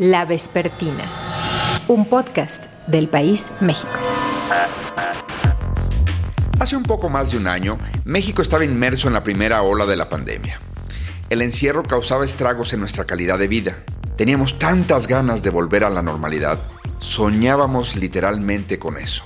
La 0.00 0.24
Vespertina, 0.24 1.04
un 1.86 2.06
podcast 2.06 2.72
del 2.86 3.06
país 3.06 3.52
México. 3.60 3.92
Hace 6.58 6.74
un 6.74 6.84
poco 6.84 7.10
más 7.10 7.32
de 7.32 7.36
un 7.36 7.46
año, 7.46 7.78
México 8.06 8.40
estaba 8.40 8.64
inmerso 8.64 9.08
en 9.08 9.12
la 9.12 9.22
primera 9.22 9.60
ola 9.60 9.84
de 9.84 9.96
la 9.96 10.08
pandemia. 10.08 10.58
El 11.28 11.42
encierro 11.42 11.82
causaba 11.82 12.24
estragos 12.24 12.72
en 12.72 12.80
nuestra 12.80 13.04
calidad 13.04 13.38
de 13.38 13.48
vida. 13.48 13.76
Teníamos 14.16 14.58
tantas 14.58 15.06
ganas 15.06 15.42
de 15.42 15.50
volver 15.50 15.84
a 15.84 15.90
la 15.90 16.00
normalidad, 16.00 16.58
soñábamos 16.98 17.96
literalmente 17.96 18.78
con 18.78 18.96
eso. 18.96 19.24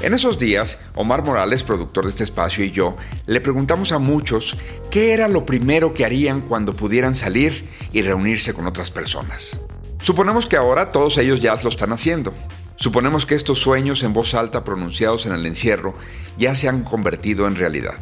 En 0.00 0.14
esos 0.14 0.36
días, 0.36 0.80
Omar 0.96 1.22
Morales, 1.22 1.62
productor 1.62 2.02
de 2.02 2.10
este 2.10 2.24
espacio, 2.24 2.64
y 2.64 2.72
yo 2.72 2.96
le 3.26 3.40
preguntamos 3.40 3.92
a 3.92 4.00
muchos 4.00 4.56
qué 4.90 5.12
era 5.12 5.28
lo 5.28 5.46
primero 5.46 5.94
que 5.94 6.04
harían 6.04 6.40
cuando 6.40 6.74
pudieran 6.74 7.14
salir 7.14 7.68
y 7.92 8.02
reunirse 8.02 8.52
con 8.52 8.66
otras 8.66 8.90
personas. 8.90 9.60
Suponemos 10.00 10.46
que 10.46 10.56
ahora 10.56 10.90
todos 10.90 11.18
ellos 11.18 11.40
ya 11.40 11.56
lo 11.62 11.68
están 11.68 11.92
haciendo. 11.92 12.32
Suponemos 12.76 13.26
que 13.26 13.34
estos 13.34 13.58
sueños 13.58 14.02
en 14.02 14.12
voz 14.12 14.34
alta 14.34 14.64
pronunciados 14.64 15.26
en 15.26 15.32
el 15.32 15.44
encierro 15.46 15.94
ya 16.36 16.54
se 16.54 16.68
han 16.68 16.84
convertido 16.84 17.46
en 17.46 17.56
realidad. 17.56 17.94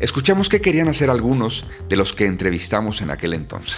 Escuchamos 0.00 0.48
qué 0.48 0.60
querían 0.60 0.88
hacer 0.88 1.10
algunos 1.10 1.66
de 1.88 1.96
los 1.96 2.12
que 2.12 2.26
entrevistamos 2.26 3.02
en 3.02 3.10
aquel 3.10 3.34
entonces. 3.34 3.76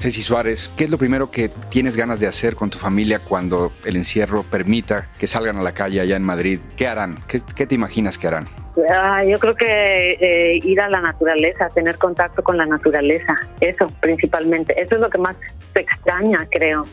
Ceci 0.00 0.20
Suárez, 0.20 0.70
¿qué 0.76 0.84
es 0.84 0.90
lo 0.90 0.98
primero 0.98 1.30
que 1.30 1.48
tienes 1.48 1.96
ganas 1.96 2.20
de 2.20 2.26
hacer 2.26 2.56
con 2.56 2.68
tu 2.68 2.78
familia 2.78 3.20
cuando 3.20 3.72
el 3.84 3.96
encierro 3.96 4.42
permita 4.42 5.10
que 5.18 5.26
salgan 5.26 5.56
a 5.56 5.62
la 5.62 5.72
calle 5.72 6.00
allá 6.00 6.16
en 6.16 6.24
Madrid? 6.24 6.60
¿Qué 6.76 6.86
harán? 6.86 7.24
¿Qué, 7.26 7.66
te 7.66 7.74
imaginas 7.74 8.18
que 8.18 8.26
harán? 8.26 8.63
Ah, 8.90 9.24
yo 9.24 9.38
creo 9.38 9.54
que 9.54 10.12
eh, 10.20 10.60
ir 10.62 10.80
a 10.80 10.88
la 10.88 11.00
naturaleza, 11.00 11.68
tener 11.68 11.98
contacto 11.98 12.42
con 12.42 12.56
la 12.56 12.66
naturaleza, 12.66 13.36
eso 13.60 13.88
principalmente. 14.00 14.80
Eso 14.80 14.96
es 14.96 15.00
lo 15.00 15.10
que 15.10 15.18
más 15.18 15.36
se 15.72 15.80
extraña, 15.80 16.46
creo. 16.50 16.86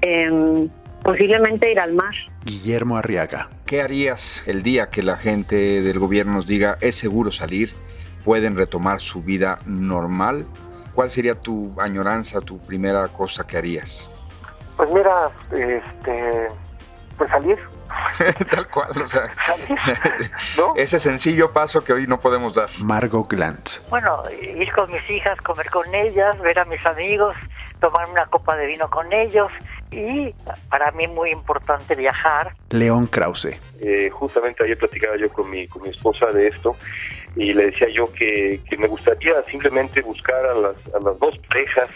Em, 0.00 0.68
posiblemente 1.02 1.70
ir 1.70 1.80
al 1.80 1.94
mar. 1.94 2.14
Guillermo 2.44 2.96
Arriaga. 2.96 3.48
¿Qué 3.66 3.82
harías 3.82 4.46
el 4.46 4.62
día 4.62 4.90
que 4.90 5.02
la 5.02 5.16
gente 5.16 5.82
del 5.82 5.98
gobierno 5.98 6.34
nos 6.34 6.46
diga 6.46 6.78
es 6.80 6.96
seguro 6.96 7.32
salir, 7.32 7.72
pueden 8.24 8.56
retomar 8.56 9.00
su 9.00 9.22
vida 9.22 9.58
normal? 9.66 10.46
¿cuál 10.98 11.10
sería 11.10 11.36
tu 11.36 11.72
añoranza, 11.78 12.40
tu 12.40 12.58
primera 12.58 13.06
cosa 13.06 13.46
que 13.46 13.56
harías? 13.56 14.10
Pues 14.76 14.90
mira, 14.90 15.30
este, 15.52 16.48
pues 17.16 17.30
salir. 17.30 17.56
Tal 18.50 18.68
cual, 18.68 18.90
o 19.02 19.08
sea, 19.08 19.30
ese 20.76 20.98
sencillo 20.98 21.52
paso 21.52 21.84
que 21.84 21.92
hoy 21.92 22.06
no 22.06 22.20
podemos 22.20 22.54
dar. 22.54 22.68
Margot 22.80 23.28
Glant. 23.28 23.88
Bueno, 23.90 24.22
ir 24.40 24.70
con 24.72 24.90
mis 24.90 25.08
hijas, 25.10 25.38
comer 25.40 25.70
con 25.70 25.94
ellas, 25.94 26.38
ver 26.40 26.58
a 26.58 26.64
mis 26.64 26.84
amigos, 26.86 27.36
tomar 27.80 28.08
una 28.10 28.26
copa 28.26 28.56
de 28.56 28.66
vino 28.66 28.88
con 28.90 29.12
ellos 29.12 29.50
y 29.90 30.32
para 30.68 30.90
mí 30.92 31.06
muy 31.06 31.30
importante 31.30 31.94
viajar. 31.94 32.54
León 32.70 33.06
Krause. 33.06 33.58
Eh, 33.80 34.10
justamente 34.10 34.64
ayer 34.64 34.76
platicaba 34.76 35.16
yo 35.16 35.30
con 35.30 35.48
mi, 35.48 35.66
con 35.68 35.82
mi 35.82 35.90
esposa 35.90 36.26
de 36.26 36.48
esto 36.48 36.76
y 37.36 37.52
le 37.52 37.66
decía 37.66 37.88
yo 37.88 38.12
que, 38.12 38.60
me 38.78 38.88
gustaría 38.88 39.34
simplemente 39.44 40.02
buscar 40.02 40.44
a 40.46 40.54
las, 40.54 40.94
a 40.94 41.00
las 41.00 41.18
dos 41.18 41.38
parejas 41.48 41.88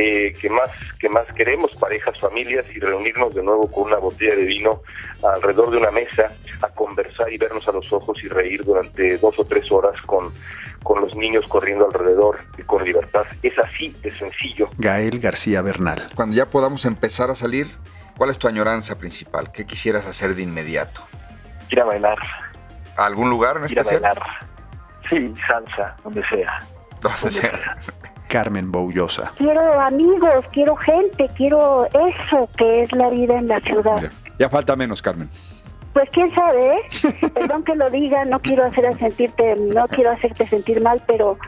eh, 0.00 0.32
que 0.40 0.48
más 0.48 0.70
que 1.00 1.08
más 1.08 1.26
queremos, 1.34 1.72
parejas, 1.74 2.16
familias, 2.20 2.64
y 2.72 2.78
reunirnos 2.78 3.34
de 3.34 3.42
nuevo 3.42 3.68
con 3.68 3.84
una 3.84 3.98
botella 3.98 4.36
de 4.36 4.44
vino 4.44 4.82
alrededor 5.24 5.72
de 5.72 5.76
una 5.76 5.90
mesa 5.90 6.32
a 6.62 6.68
conversar 6.68 7.32
y 7.32 7.36
vernos 7.36 7.66
a 7.66 7.72
los 7.72 7.92
ojos 7.92 8.22
y 8.22 8.28
reír 8.28 8.64
durante 8.64 9.18
dos 9.18 9.36
o 9.40 9.44
tres 9.44 9.72
horas 9.72 10.00
con, 10.02 10.32
con 10.84 11.00
los 11.00 11.16
niños 11.16 11.48
corriendo 11.48 11.86
alrededor 11.86 12.38
y 12.56 12.62
con 12.62 12.84
libertad. 12.84 13.26
Es 13.42 13.58
así 13.58 13.88
de 14.00 14.12
sencillo. 14.12 14.70
Gael 14.78 15.18
García 15.18 15.62
Bernal. 15.62 16.06
Cuando 16.14 16.36
ya 16.36 16.46
podamos 16.46 16.84
empezar 16.84 17.30
a 17.30 17.34
salir, 17.34 17.66
¿cuál 18.16 18.30
es 18.30 18.38
tu 18.38 18.46
añoranza 18.46 19.00
principal? 19.00 19.50
¿Qué 19.50 19.66
quisieras 19.66 20.06
hacer 20.06 20.36
de 20.36 20.42
inmediato? 20.42 21.02
Ir 21.70 21.80
a 21.80 21.84
bailar. 21.86 22.18
¿A 22.96 23.04
algún 23.04 23.30
lugar 23.30 23.56
en 23.56 23.68
Ir 23.68 23.80
a 23.80 23.82
bailar. 23.82 24.22
Sí, 25.10 25.34
salsa, 25.44 25.96
donde 26.04 26.22
sea. 26.28 26.60
Donde 27.00 27.30
sea. 27.32 27.78
Carmen 28.28 28.70
Boullosa. 28.70 29.32
Quiero 29.36 29.80
amigos, 29.80 30.44
quiero 30.52 30.76
gente, 30.76 31.28
quiero 31.36 31.86
eso 31.86 32.48
que 32.56 32.82
es 32.82 32.92
la 32.92 33.08
vida 33.10 33.38
en 33.38 33.48
la 33.48 33.60
ciudad. 33.60 34.10
Ya, 34.38 34.48
falta 34.48 34.76
menos, 34.76 35.02
Carmen. 35.02 35.28
Pues 35.92 36.08
quién 36.10 36.32
sabe, 36.34 36.76
¿eh? 36.76 37.30
perdón 37.34 37.64
que 37.64 37.74
lo 37.74 37.90
diga, 37.90 38.24
no 38.24 38.40
quiero 38.40 38.64
hacer 38.66 38.96
sentirte, 38.98 39.56
no 39.56 39.88
quiero 39.88 40.12
hacerte 40.12 40.46
sentir 40.48 40.80
mal, 40.80 41.02
pero 41.06 41.38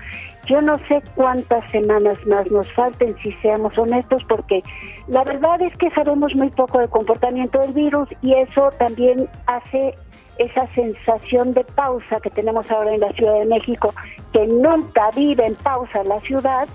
yo 0.46 0.60
no 0.60 0.78
sé 0.88 1.02
cuántas 1.14 1.68
semanas 1.70 2.18
más 2.26 2.50
nos 2.50 2.70
falten 2.72 3.16
si 3.22 3.32
seamos 3.42 3.76
honestos, 3.78 4.24
porque 4.28 4.62
la 5.08 5.24
verdad 5.24 5.60
es 5.62 5.76
que 5.76 5.90
sabemos 5.90 6.34
muy 6.34 6.50
poco 6.50 6.78
del 6.78 6.88
comportamiento 6.88 7.58
del 7.60 7.72
virus 7.72 8.08
y 8.22 8.34
eso 8.34 8.70
también 8.78 9.28
hace 9.46 9.94
esa 10.38 10.66
sensación 10.74 11.52
de 11.52 11.64
pausa 11.64 12.18
que 12.22 12.30
tenemos 12.30 12.68
ahora 12.70 12.94
en 12.94 13.00
la 13.00 13.12
Ciudad 13.12 13.38
de 13.38 13.44
México, 13.44 13.94
que 14.32 14.46
nunca 14.46 15.10
vive 15.14 15.46
en 15.46 15.54
pausa 15.54 16.02
la 16.04 16.18
ciudad, 16.20 16.66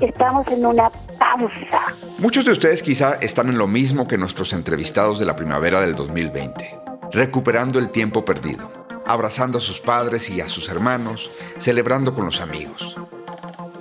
estamos 0.00 0.46
en 0.48 0.66
una 0.66 0.90
pausa. 1.18 1.94
Muchos 2.18 2.44
de 2.44 2.52
ustedes 2.52 2.82
quizá 2.82 3.14
están 3.14 3.48
en 3.48 3.56
lo 3.56 3.66
mismo 3.66 4.06
que 4.06 4.18
nuestros 4.18 4.52
entrevistados 4.52 5.18
de 5.18 5.24
la 5.24 5.36
primavera 5.36 5.80
del 5.80 5.94
2020, 5.94 6.78
recuperando 7.12 7.78
el 7.78 7.88
tiempo 7.88 8.24
perdido, 8.24 8.70
abrazando 9.06 9.58
a 9.58 9.60
sus 9.62 9.80
padres 9.80 10.28
y 10.28 10.42
a 10.42 10.48
sus 10.48 10.68
hermanos, 10.68 11.30
celebrando 11.56 12.14
con 12.14 12.26
los 12.26 12.42
amigos. 12.42 12.96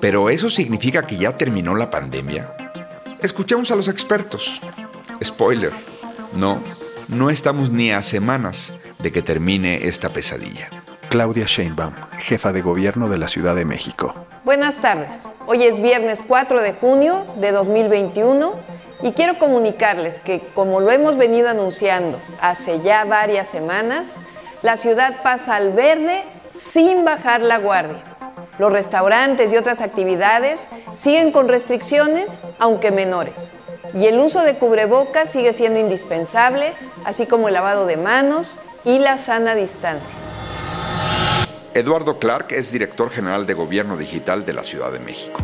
Pero 0.03 0.29
¿eso 0.29 0.49
significa 0.49 1.07
que 1.07 1.15
ya 1.15 1.37
terminó 1.37 1.75
la 1.75 1.89
pandemia? 1.89 2.53
Escuchemos 3.21 3.71
a 3.71 3.77
los 3.77 3.87
expertos. 3.87 4.59
Spoiler, 5.23 5.71
no, 6.35 6.61
no 7.07 7.29
estamos 7.29 7.69
ni 7.69 7.89
a 7.89 8.01
semanas 8.01 8.73
de 8.99 9.13
que 9.13 9.21
termine 9.21 9.87
esta 9.87 10.09
pesadilla. 10.09 10.67
Claudia 11.09 11.45
Sheinbaum, 11.47 11.93
jefa 12.19 12.51
de 12.51 12.61
gobierno 12.61 13.07
de 13.07 13.17
la 13.17 13.29
Ciudad 13.29 13.55
de 13.55 13.63
México. 13.63 14.13
Buenas 14.43 14.81
tardes. 14.81 15.23
Hoy 15.47 15.63
es 15.63 15.81
viernes 15.81 16.21
4 16.27 16.61
de 16.61 16.73
junio 16.73 17.25
de 17.37 17.53
2021 17.53 18.55
y 19.03 19.13
quiero 19.13 19.39
comunicarles 19.39 20.19
que, 20.19 20.41
como 20.53 20.81
lo 20.81 20.91
hemos 20.91 21.15
venido 21.15 21.47
anunciando 21.47 22.19
hace 22.41 22.81
ya 22.81 23.05
varias 23.05 23.47
semanas, 23.47 24.07
la 24.63 24.75
ciudad 24.75 25.23
pasa 25.23 25.55
al 25.55 25.71
verde 25.71 26.25
sin 26.73 27.05
bajar 27.05 27.39
la 27.39 27.57
guardia. 27.57 28.12
Los 28.59 28.71
restaurantes 28.71 29.51
y 29.51 29.57
otras 29.57 29.81
actividades 29.81 30.61
siguen 30.95 31.31
con 31.31 31.47
restricciones, 31.47 32.43
aunque 32.59 32.91
menores. 32.91 33.51
Y 33.93 34.05
el 34.05 34.19
uso 34.19 34.41
de 34.41 34.55
cubrebocas 34.55 35.31
sigue 35.31 35.53
siendo 35.53 35.79
indispensable, 35.79 36.73
así 37.05 37.25
como 37.25 37.47
el 37.47 37.55
lavado 37.55 37.85
de 37.85 37.97
manos 37.97 38.59
y 38.85 38.99
la 38.99 39.17
sana 39.17 39.55
distancia. 39.55 40.17
Eduardo 41.73 42.19
Clark 42.19 42.51
es 42.51 42.71
director 42.71 43.09
general 43.09 43.47
de 43.47 43.55
Gobierno 43.55 43.97
Digital 43.97 44.45
de 44.45 44.53
la 44.53 44.63
Ciudad 44.63 44.91
de 44.91 44.99
México. 44.99 45.41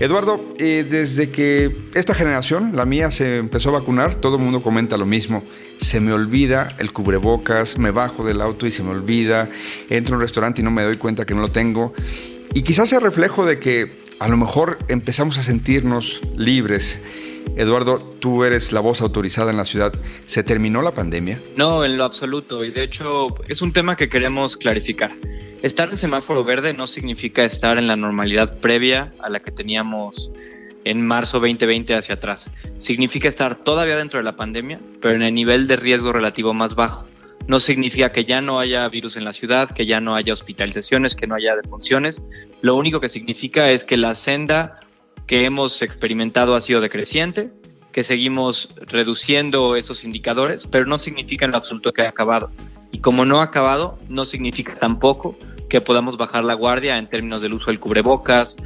Eduardo, 0.00 0.42
eh, 0.56 0.86
desde 0.88 1.30
que 1.30 1.76
esta 1.92 2.14
generación, 2.14 2.74
la 2.74 2.86
mía, 2.86 3.10
se 3.10 3.36
empezó 3.36 3.68
a 3.68 3.72
vacunar, 3.80 4.14
todo 4.14 4.36
el 4.36 4.42
mundo 4.42 4.62
comenta 4.62 4.96
lo 4.96 5.04
mismo. 5.04 5.44
Se 5.76 6.00
me 6.00 6.10
olvida 6.10 6.74
el 6.78 6.90
cubrebocas, 6.94 7.76
me 7.76 7.90
bajo 7.90 8.24
del 8.24 8.40
auto 8.40 8.66
y 8.66 8.70
se 8.70 8.82
me 8.82 8.92
olvida, 8.92 9.50
entro 9.90 10.14
a 10.14 10.16
un 10.16 10.22
restaurante 10.22 10.62
y 10.62 10.64
no 10.64 10.70
me 10.70 10.84
doy 10.84 10.96
cuenta 10.96 11.26
que 11.26 11.34
no 11.34 11.42
lo 11.42 11.50
tengo. 11.50 11.92
Y 12.54 12.62
quizás 12.62 12.88
sea 12.88 12.98
reflejo 12.98 13.44
de 13.44 13.58
que 13.58 14.00
a 14.20 14.28
lo 14.28 14.38
mejor 14.38 14.78
empezamos 14.88 15.36
a 15.36 15.42
sentirnos 15.42 16.22
libres 16.34 17.00
Eduardo, 17.56 17.98
tú 17.98 18.44
eres 18.44 18.72
la 18.72 18.80
voz 18.80 19.02
autorizada 19.02 19.50
en 19.50 19.56
la 19.56 19.64
ciudad. 19.64 19.92
¿Se 20.24 20.42
terminó 20.42 20.82
la 20.82 20.94
pandemia? 20.94 21.40
No, 21.56 21.84
en 21.84 21.96
lo 21.96 22.04
absoluto. 22.04 22.64
Y 22.64 22.70
de 22.70 22.84
hecho 22.84 23.34
es 23.48 23.60
un 23.60 23.72
tema 23.72 23.96
que 23.96 24.08
queremos 24.08 24.56
clarificar. 24.56 25.10
Estar 25.62 25.90
en 25.90 25.98
semáforo 25.98 26.42
verde 26.42 26.72
no 26.72 26.86
significa 26.86 27.44
estar 27.44 27.76
en 27.76 27.86
la 27.86 27.96
normalidad 27.96 28.58
previa 28.60 29.12
a 29.20 29.28
la 29.28 29.40
que 29.40 29.50
teníamos 29.50 30.30
en 30.84 31.06
marzo 31.06 31.38
2020 31.38 31.94
hacia 31.94 32.14
atrás. 32.14 32.48
Significa 32.78 33.28
estar 33.28 33.56
todavía 33.56 33.96
dentro 33.96 34.18
de 34.18 34.24
la 34.24 34.36
pandemia, 34.36 34.80
pero 35.02 35.14
en 35.14 35.22
el 35.22 35.34
nivel 35.34 35.66
de 35.66 35.76
riesgo 35.76 36.12
relativo 36.12 36.54
más 36.54 36.74
bajo. 36.74 37.06
No 37.46 37.60
significa 37.60 38.12
que 38.12 38.24
ya 38.24 38.40
no 38.40 38.58
haya 38.58 38.88
virus 38.88 39.16
en 39.16 39.24
la 39.24 39.32
ciudad, 39.32 39.70
que 39.70 39.84
ya 39.84 40.00
no 40.00 40.14
haya 40.14 40.32
hospitalizaciones, 40.32 41.16
que 41.16 41.26
no 41.26 41.34
haya 41.34 41.56
defunciones. 41.56 42.22
Lo 42.62 42.76
único 42.76 43.00
que 43.00 43.08
significa 43.08 43.70
es 43.70 43.84
que 43.84 43.96
la 43.96 44.14
senda 44.14 44.80
que 45.30 45.44
hemos 45.44 45.80
experimentado 45.80 46.56
ha 46.56 46.60
sido 46.60 46.80
decreciente, 46.80 47.52
que 47.92 48.02
seguimos 48.02 48.68
reduciendo 48.80 49.76
esos 49.76 50.02
indicadores, 50.02 50.66
pero 50.66 50.86
no 50.86 50.98
significa 50.98 51.44
en 51.44 51.52
lo 51.52 51.58
absoluto 51.58 51.92
que 51.92 52.00
haya 52.00 52.10
acabado. 52.10 52.50
Y 52.90 52.98
como 52.98 53.24
no 53.24 53.40
ha 53.40 53.44
acabado, 53.44 53.96
no 54.08 54.24
significa 54.24 54.76
tampoco 54.76 55.36
que 55.68 55.80
podamos 55.80 56.16
bajar 56.16 56.42
la 56.42 56.54
guardia 56.54 56.98
en 56.98 57.08
términos 57.08 57.42
del 57.42 57.54
uso 57.54 57.66
del 57.66 57.78
cubrebocas, 57.78 58.56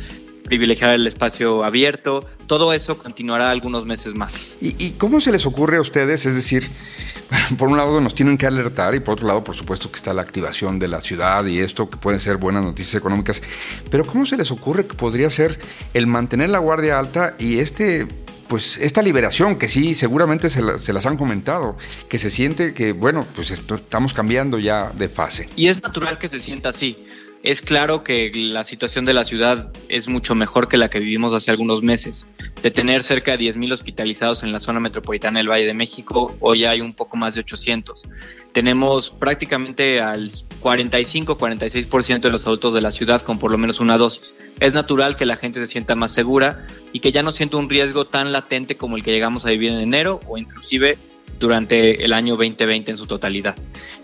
privilegiar 0.44 0.94
el 0.94 1.06
espacio 1.06 1.64
abierto, 1.64 2.24
todo 2.46 2.72
eso 2.72 2.98
continuará 2.98 3.50
algunos 3.50 3.86
meses 3.86 4.14
más. 4.14 4.34
¿Y, 4.60 4.90
cómo 4.92 5.20
se 5.20 5.32
les 5.32 5.46
ocurre 5.46 5.78
a 5.78 5.80
ustedes? 5.80 6.26
Es 6.26 6.34
decir, 6.34 6.68
por 7.58 7.68
un 7.68 7.76
lado 7.76 8.00
nos 8.00 8.14
tienen 8.14 8.38
que 8.38 8.46
alertar 8.46 8.94
y 8.94 9.00
por 9.00 9.14
otro 9.14 9.26
lado, 9.26 9.42
por 9.42 9.56
supuesto, 9.56 9.90
que 9.90 9.96
está 9.96 10.14
la 10.14 10.22
activación 10.22 10.78
de 10.78 10.88
la 10.88 11.00
ciudad 11.00 11.44
y 11.46 11.58
esto 11.58 11.90
que 11.90 11.96
pueden 11.96 12.20
ser 12.20 12.36
buenas 12.36 12.62
noticias 12.62 12.94
económicas, 12.94 13.42
pero 13.90 14.06
¿cómo 14.06 14.26
se 14.26 14.36
les 14.36 14.50
ocurre 14.50 14.86
que 14.86 14.94
podría 14.94 15.30
ser 15.30 15.58
el 15.94 16.06
mantener 16.06 16.50
la 16.50 16.58
guardia 16.58 16.98
alta 16.98 17.34
y 17.38 17.58
este 17.58 18.06
pues 18.48 18.78
esta 18.78 19.02
liberación 19.02 19.56
que 19.56 19.68
sí, 19.68 19.94
seguramente 19.94 20.48
se, 20.50 20.62
las 20.62 21.06
han 21.06 21.16
comentado, 21.16 21.76
que 22.08 22.18
se 22.18 22.30
siente 22.30 22.74
que, 22.74 22.92
bueno, 22.92 23.26
pues 23.34 23.50
estamos 23.50 24.14
cambiando 24.14 24.58
ya 24.58 24.90
de 24.90 25.08
fase. 25.08 25.48
Y 25.56 25.68
es 25.68 25.82
natural 25.82 26.18
que 26.18 26.28
se 26.28 26.40
sienta 26.40 26.68
así. 26.68 27.04
Es 27.44 27.60
claro 27.60 28.02
que 28.02 28.32
la 28.34 28.64
situación 28.64 29.04
de 29.04 29.12
la 29.12 29.26
ciudad 29.26 29.70
es 29.90 30.08
mucho 30.08 30.34
mejor 30.34 30.66
que 30.66 30.78
la 30.78 30.88
que 30.88 30.98
vivimos 30.98 31.34
hace 31.34 31.50
algunos 31.50 31.82
meses. 31.82 32.26
De 32.62 32.70
tener 32.70 33.02
cerca 33.02 33.36
de 33.36 33.44
10.000 33.44 33.70
hospitalizados 33.70 34.42
en 34.42 34.50
la 34.50 34.60
zona 34.60 34.80
metropolitana 34.80 35.40
del 35.40 35.50
Valle 35.50 35.66
de 35.66 35.74
México, 35.74 36.34
hoy 36.40 36.64
hay 36.64 36.80
un 36.80 36.94
poco 36.94 37.18
más 37.18 37.34
de 37.34 37.42
800. 37.42 38.08
Tenemos 38.52 39.10
prácticamente 39.10 40.00
al 40.00 40.30
45-46% 40.62 42.20
de 42.20 42.30
los 42.30 42.46
adultos 42.46 42.72
de 42.72 42.80
la 42.80 42.90
ciudad 42.90 43.20
con 43.20 43.38
por 43.38 43.50
lo 43.50 43.58
menos 43.58 43.78
una 43.78 43.98
dosis. 43.98 44.34
Es 44.58 44.72
natural 44.72 45.16
que 45.16 45.26
la 45.26 45.36
gente 45.36 45.60
se 45.60 45.66
sienta 45.66 45.94
más 45.94 46.12
segura 46.14 46.66
y 46.94 47.00
que 47.00 47.12
ya 47.12 47.22
no 47.22 47.30
sienta 47.30 47.58
un 47.58 47.68
riesgo 47.68 48.06
tan 48.06 48.32
latente 48.32 48.78
como 48.78 48.96
el 48.96 49.02
que 49.02 49.12
llegamos 49.12 49.44
a 49.44 49.50
vivir 49.50 49.70
en 49.70 49.80
enero 49.80 50.18
o 50.28 50.38
inclusive 50.38 50.96
durante 51.38 52.06
el 52.06 52.14
año 52.14 52.36
2020 52.36 52.92
en 52.92 52.96
su 52.96 53.06
totalidad. 53.06 53.54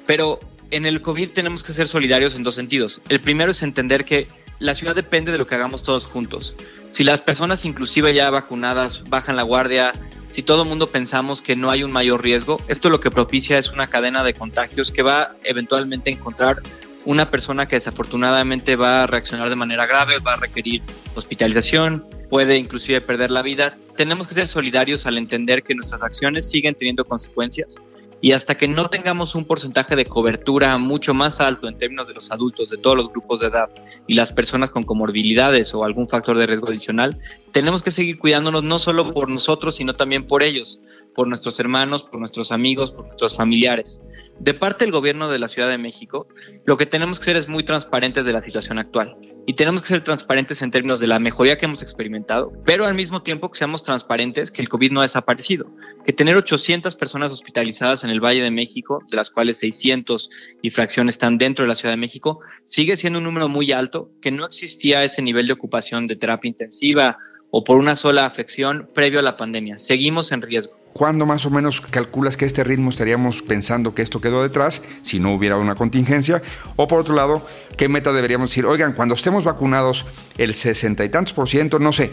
Pero 0.04 0.40
en 0.70 0.86
el 0.86 1.02
COVID 1.02 1.32
tenemos 1.32 1.62
que 1.62 1.72
ser 1.72 1.88
solidarios 1.88 2.34
en 2.34 2.42
dos 2.42 2.54
sentidos. 2.54 3.02
El 3.08 3.20
primero 3.20 3.50
es 3.50 3.62
entender 3.62 4.04
que 4.04 4.28
la 4.58 4.74
ciudad 4.74 4.94
depende 4.94 5.32
de 5.32 5.38
lo 5.38 5.46
que 5.46 5.54
hagamos 5.54 5.82
todos 5.82 6.04
juntos. 6.04 6.54
Si 6.90 7.04
las 7.04 7.20
personas 7.20 7.64
inclusive 7.64 8.14
ya 8.14 8.30
vacunadas 8.30 9.04
bajan 9.08 9.36
la 9.36 9.42
guardia, 9.42 9.92
si 10.28 10.42
todo 10.42 10.62
el 10.62 10.68
mundo 10.68 10.90
pensamos 10.90 11.42
que 11.42 11.56
no 11.56 11.70
hay 11.70 11.82
un 11.82 11.92
mayor 11.92 12.22
riesgo, 12.22 12.60
esto 12.68 12.90
lo 12.90 13.00
que 13.00 13.10
propicia 13.10 13.58
es 13.58 13.70
una 13.70 13.88
cadena 13.88 14.22
de 14.22 14.34
contagios 14.34 14.90
que 14.90 15.02
va 15.02 15.34
eventualmente 15.44 16.10
a 16.10 16.12
encontrar 16.12 16.62
una 17.04 17.30
persona 17.30 17.66
que 17.66 17.76
desafortunadamente 17.76 18.76
va 18.76 19.04
a 19.04 19.06
reaccionar 19.06 19.48
de 19.48 19.56
manera 19.56 19.86
grave, 19.86 20.18
va 20.18 20.34
a 20.34 20.36
requerir 20.36 20.82
hospitalización, 21.14 22.04
puede 22.28 22.58
inclusive 22.58 23.00
perder 23.00 23.30
la 23.30 23.42
vida. 23.42 23.76
Tenemos 23.96 24.28
que 24.28 24.34
ser 24.34 24.46
solidarios 24.46 25.06
al 25.06 25.16
entender 25.16 25.62
que 25.62 25.74
nuestras 25.74 26.02
acciones 26.02 26.50
siguen 26.50 26.74
teniendo 26.74 27.04
consecuencias 27.06 27.78
y 28.20 28.32
hasta 28.32 28.56
que 28.56 28.68
no 28.68 28.88
tengamos 28.90 29.34
un 29.34 29.44
porcentaje 29.44 29.96
de 29.96 30.04
cobertura 30.04 30.76
mucho 30.78 31.14
más 31.14 31.40
alto 31.40 31.68
en 31.68 31.78
términos 31.78 32.08
de 32.08 32.14
los 32.14 32.30
adultos 32.30 32.68
de 32.68 32.76
todos 32.76 32.96
los 32.96 33.08
grupos 33.08 33.40
de 33.40 33.46
edad 33.46 33.70
y 34.06 34.14
las 34.14 34.32
personas 34.32 34.70
con 34.70 34.82
comorbilidades 34.82 35.74
o 35.74 35.84
algún 35.84 36.08
factor 36.08 36.38
de 36.38 36.46
riesgo 36.46 36.68
adicional, 36.68 37.18
tenemos 37.52 37.82
que 37.82 37.90
seguir 37.90 38.18
cuidándonos 38.18 38.62
no 38.62 38.78
solo 38.78 39.12
por 39.12 39.28
nosotros, 39.28 39.76
sino 39.76 39.94
también 39.94 40.26
por 40.26 40.42
ellos, 40.42 40.80
por 41.14 41.26
nuestros 41.28 41.58
hermanos, 41.60 42.02
por 42.02 42.20
nuestros 42.20 42.52
amigos, 42.52 42.92
por 42.92 43.06
nuestros 43.06 43.36
familiares. 43.36 44.00
De 44.38 44.54
parte 44.54 44.84
del 44.84 44.92
gobierno 44.92 45.28
de 45.28 45.38
la 45.38 45.48
Ciudad 45.48 45.68
de 45.68 45.78
México, 45.78 46.28
lo 46.66 46.76
que 46.76 46.86
tenemos 46.86 47.18
que 47.18 47.26
ser 47.26 47.36
es 47.36 47.48
muy 47.48 47.64
transparentes 47.64 48.24
de 48.24 48.32
la 48.32 48.42
situación 48.42 48.78
actual 48.78 49.16
y 49.46 49.54
tenemos 49.54 49.82
que 49.82 49.88
ser 49.88 50.04
transparentes 50.04 50.62
en 50.62 50.70
términos 50.70 51.00
de 51.00 51.06
la 51.06 51.18
mejoría 51.18 51.58
que 51.58 51.66
hemos 51.66 51.82
experimentado, 51.82 52.52
pero 52.64 52.86
al 52.86 52.94
mismo 52.94 53.22
tiempo 53.22 53.50
que 53.50 53.58
seamos 53.58 53.82
transparentes 53.82 54.50
que 54.50 54.62
el 54.62 54.68
COVID 54.68 54.92
no 54.92 55.00
ha 55.00 55.04
desaparecido, 55.04 55.74
que 56.04 56.12
tener 56.12 56.36
800 56.36 56.94
personas 56.96 57.32
hospitalizadas 57.32 58.04
en 58.04 58.10
el 58.10 58.20
Valle 58.20 58.42
de 58.42 58.50
México, 58.50 59.02
de 59.10 59.16
las 59.16 59.30
cuales 59.30 59.58
600 59.58 60.30
y 60.62 60.70
fracción 60.70 61.08
están 61.08 61.38
dentro 61.38 61.64
de 61.64 61.68
la 61.68 61.74
Ciudad 61.74 61.92
de 61.94 62.00
México, 62.00 62.40
sigue 62.64 62.96
siendo 62.96 63.18
un 63.18 63.24
número 63.24 63.48
muy 63.48 63.72
alto, 63.72 64.10
que 64.20 64.30
no 64.30 64.46
existía 64.46 65.04
ese 65.04 65.22
nivel 65.22 65.46
de 65.46 65.54
ocupación 65.54 66.06
de 66.06 66.16
terapia 66.16 66.48
intensiva 66.48 67.18
o 67.50 67.64
por 67.64 67.76
una 67.76 67.96
sola 67.96 68.26
afección 68.26 68.88
previo 68.94 69.18
a 69.18 69.22
la 69.22 69.36
pandemia. 69.36 69.78
Seguimos 69.78 70.32
en 70.32 70.42
riesgo. 70.42 70.80
¿Cuándo 70.92 71.24
más 71.24 71.46
o 71.46 71.50
menos 71.50 71.80
calculas 71.80 72.36
que 72.36 72.44
este 72.44 72.64
ritmo 72.64 72.90
estaríamos 72.90 73.42
pensando 73.42 73.94
que 73.94 74.02
esto 74.02 74.20
quedó 74.20 74.42
detrás 74.42 74.82
si 75.02 75.20
no 75.20 75.32
hubiera 75.32 75.56
una 75.56 75.76
contingencia? 75.76 76.42
O 76.74 76.88
por 76.88 77.00
otro 77.00 77.14
lado, 77.14 77.46
¿qué 77.76 77.88
meta 77.88 78.12
deberíamos 78.12 78.50
decir? 78.50 78.66
Oigan, 78.66 78.92
cuando 78.92 79.14
estemos 79.14 79.44
vacunados 79.44 80.04
el 80.36 80.52
sesenta 80.52 81.04
y 81.04 81.08
tantos 81.08 81.32
por 81.32 81.48
ciento, 81.48 81.78
no 81.78 81.92
sé, 81.92 82.10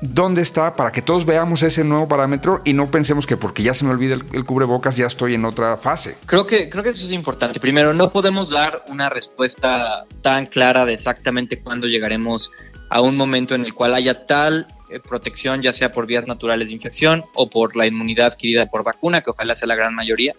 ¿dónde 0.00 0.42
está 0.42 0.76
para 0.76 0.92
que 0.92 1.02
todos 1.02 1.26
veamos 1.26 1.64
ese 1.64 1.82
nuevo 1.82 2.06
parámetro 2.06 2.62
y 2.64 2.72
no 2.72 2.88
pensemos 2.88 3.26
que 3.26 3.36
porque 3.36 3.64
ya 3.64 3.74
se 3.74 3.84
me 3.84 3.90
olvida 3.90 4.14
el, 4.14 4.44
cubrebocas 4.44 4.96
ya 4.96 5.06
estoy 5.06 5.34
en 5.34 5.44
otra 5.44 5.76
fase? 5.76 6.16
Creo 6.26 6.46
que, 6.46 6.70
creo 6.70 6.84
que 6.84 6.90
eso 6.90 7.04
es 7.04 7.12
importante. 7.12 7.58
Primero, 7.58 7.94
no 7.94 8.12
podemos 8.12 8.48
dar 8.48 8.84
una 8.88 9.08
respuesta 9.08 10.06
tan 10.22 10.46
clara 10.46 10.86
de 10.86 10.94
exactamente 10.94 11.60
cuándo 11.60 11.88
llegaremos 11.88 12.52
a 12.90 13.00
un 13.00 13.16
momento 13.16 13.56
en 13.56 13.64
el 13.64 13.74
cual 13.74 13.94
haya 13.94 14.26
tal 14.26 14.68
protección, 14.98 15.62
ya 15.62 15.72
sea 15.72 15.92
por 15.92 16.06
vías 16.06 16.26
naturales 16.26 16.70
de 16.70 16.74
infección 16.74 17.24
o 17.34 17.48
por 17.48 17.76
la 17.76 17.86
inmunidad 17.86 18.28
adquirida 18.28 18.66
por 18.66 18.82
vacuna, 18.82 19.20
que 19.20 19.30
ojalá 19.30 19.54
sea 19.54 19.68
la 19.68 19.76
gran 19.76 19.94
mayoría, 19.94 20.34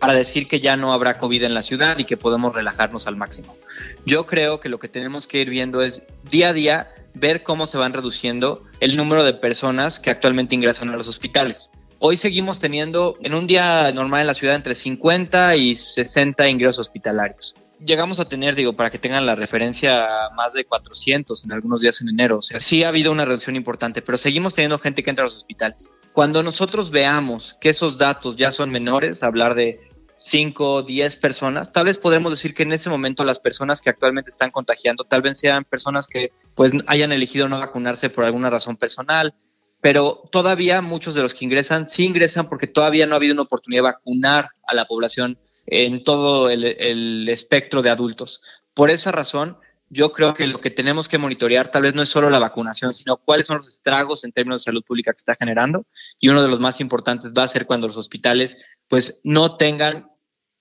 para 0.00 0.14
decir 0.14 0.48
que 0.48 0.60
ya 0.60 0.76
no 0.76 0.92
habrá 0.92 1.18
COVID 1.18 1.44
en 1.44 1.54
la 1.54 1.62
ciudad 1.62 1.98
y 1.98 2.04
que 2.04 2.16
podemos 2.16 2.54
relajarnos 2.54 3.06
al 3.06 3.16
máximo. 3.16 3.56
Yo 4.04 4.26
creo 4.26 4.60
que 4.60 4.68
lo 4.68 4.78
que 4.78 4.88
tenemos 4.88 5.28
que 5.28 5.40
ir 5.40 5.50
viendo 5.50 5.82
es 5.82 6.02
día 6.30 6.48
a 6.48 6.52
día 6.52 6.90
ver 7.14 7.42
cómo 7.42 7.66
se 7.66 7.78
van 7.78 7.92
reduciendo 7.92 8.64
el 8.80 8.96
número 8.96 9.24
de 9.24 9.34
personas 9.34 10.00
que 10.00 10.10
actualmente 10.10 10.54
ingresan 10.54 10.88
a 10.90 10.96
los 10.96 11.08
hospitales. 11.08 11.70
Hoy 12.00 12.16
seguimos 12.16 12.58
teniendo 12.58 13.16
en 13.22 13.34
un 13.34 13.46
día 13.46 13.90
normal 13.92 14.22
en 14.22 14.26
la 14.26 14.34
ciudad 14.34 14.56
entre 14.56 14.74
50 14.74 15.56
y 15.56 15.76
60 15.76 16.48
ingresos 16.48 16.80
hospitalarios 16.80 17.54
llegamos 17.80 18.20
a 18.20 18.28
tener, 18.28 18.54
digo, 18.54 18.74
para 18.74 18.90
que 18.90 18.98
tengan 18.98 19.26
la 19.26 19.34
referencia, 19.34 20.08
más 20.36 20.52
de 20.52 20.64
400 20.64 21.44
en 21.44 21.52
algunos 21.52 21.80
días 21.80 22.00
en 22.00 22.08
enero. 22.08 22.38
O 22.38 22.42
sea, 22.42 22.60
sí 22.60 22.84
ha 22.84 22.88
habido 22.88 23.12
una 23.12 23.24
reducción 23.24 23.56
importante, 23.56 24.02
pero 24.02 24.18
seguimos 24.18 24.54
teniendo 24.54 24.78
gente 24.78 25.02
que 25.02 25.10
entra 25.10 25.24
a 25.24 25.26
los 25.26 25.36
hospitales. 25.36 25.90
Cuando 26.12 26.42
nosotros 26.42 26.90
veamos 26.90 27.56
que 27.60 27.70
esos 27.70 27.98
datos 27.98 28.36
ya 28.36 28.52
son 28.52 28.70
menores, 28.70 29.22
hablar 29.22 29.54
de 29.54 29.80
5, 30.18 30.84
10 30.84 31.16
personas, 31.16 31.72
tal 31.72 31.86
vez 31.86 31.98
podremos 31.98 32.32
decir 32.32 32.54
que 32.54 32.62
en 32.62 32.72
ese 32.72 32.90
momento 32.90 33.24
las 33.24 33.38
personas 33.38 33.80
que 33.80 33.90
actualmente 33.90 34.30
están 34.30 34.50
contagiando, 34.50 35.04
tal 35.04 35.22
vez 35.22 35.38
sean 35.38 35.64
personas 35.64 36.06
que 36.06 36.32
pues 36.54 36.72
hayan 36.86 37.12
elegido 37.12 37.48
no 37.48 37.58
vacunarse 37.58 38.10
por 38.10 38.24
alguna 38.24 38.48
razón 38.48 38.76
personal, 38.76 39.34
pero 39.80 40.22
todavía 40.32 40.80
muchos 40.80 41.14
de 41.14 41.20
los 41.20 41.34
que 41.34 41.44
ingresan 41.44 41.90
sí 41.90 42.06
ingresan 42.06 42.48
porque 42.48 42.66
todavía 42.66 43.06
no 43.06 43.14
ha 43.14 43.16
habido 43.16 43.34
una 43.34 43.42
oportunidad 43.42 43.80
de 43.82 43.92
vacunar 43.92 44.48
a 44.66 44.74
la 44.74 44.86
población 44.86 45.38
en 45.66 46.04
todo 46.04 46.50
el, 46.50 47.28
espectro 47.28 47.82
de 47.82 47.90
adultos. 47.90 48.42
Por 48.74 48.90
esa 48.90 49.12
razón, 49.12 49.58
yo 49.88 50.12
creo 50.12 50.34
que 50.34 50.46
lo 50.46 50.60
que 50.60 50.70
tenemos 50.70 51.08
que 51.08 51.18
monitorear 51.18 51.70
tal 51.70 51.82
vez 51.82 51.94
no 51.94 52.02
es 52.02 52.08
solo 52.08 52.30
la 52.30 52.38
vacunación, 52.38 52.92
sino 52.94 53.16
cuáles 53.16 53.46
son 53.46 53.56
los 53.56 53.68
estragos 53.68 54.24
en 54.24 54.32
términos 54.32 54.62
de 54.62 54.64
salud 54.64 54.84
pública 54.84 55.12
que 55.12 55.18
está 55.18 55.36
generando. 55.36 55.86
Y 56.18 56.28
uno 56.28 56.42
de 56.42 56.48
los 56.48 56.60
más 56.60 56.80
importantes 56.80 57.32
va 57.32 57.44
a 57.44 57.48
ser 57.48 57.66
cuando 57.66 57.86
los 57.86 57.96
hospitales 57.96 58.58
pues 58.88 59.20
no 59.24 59.56
tengan 59.56 60.08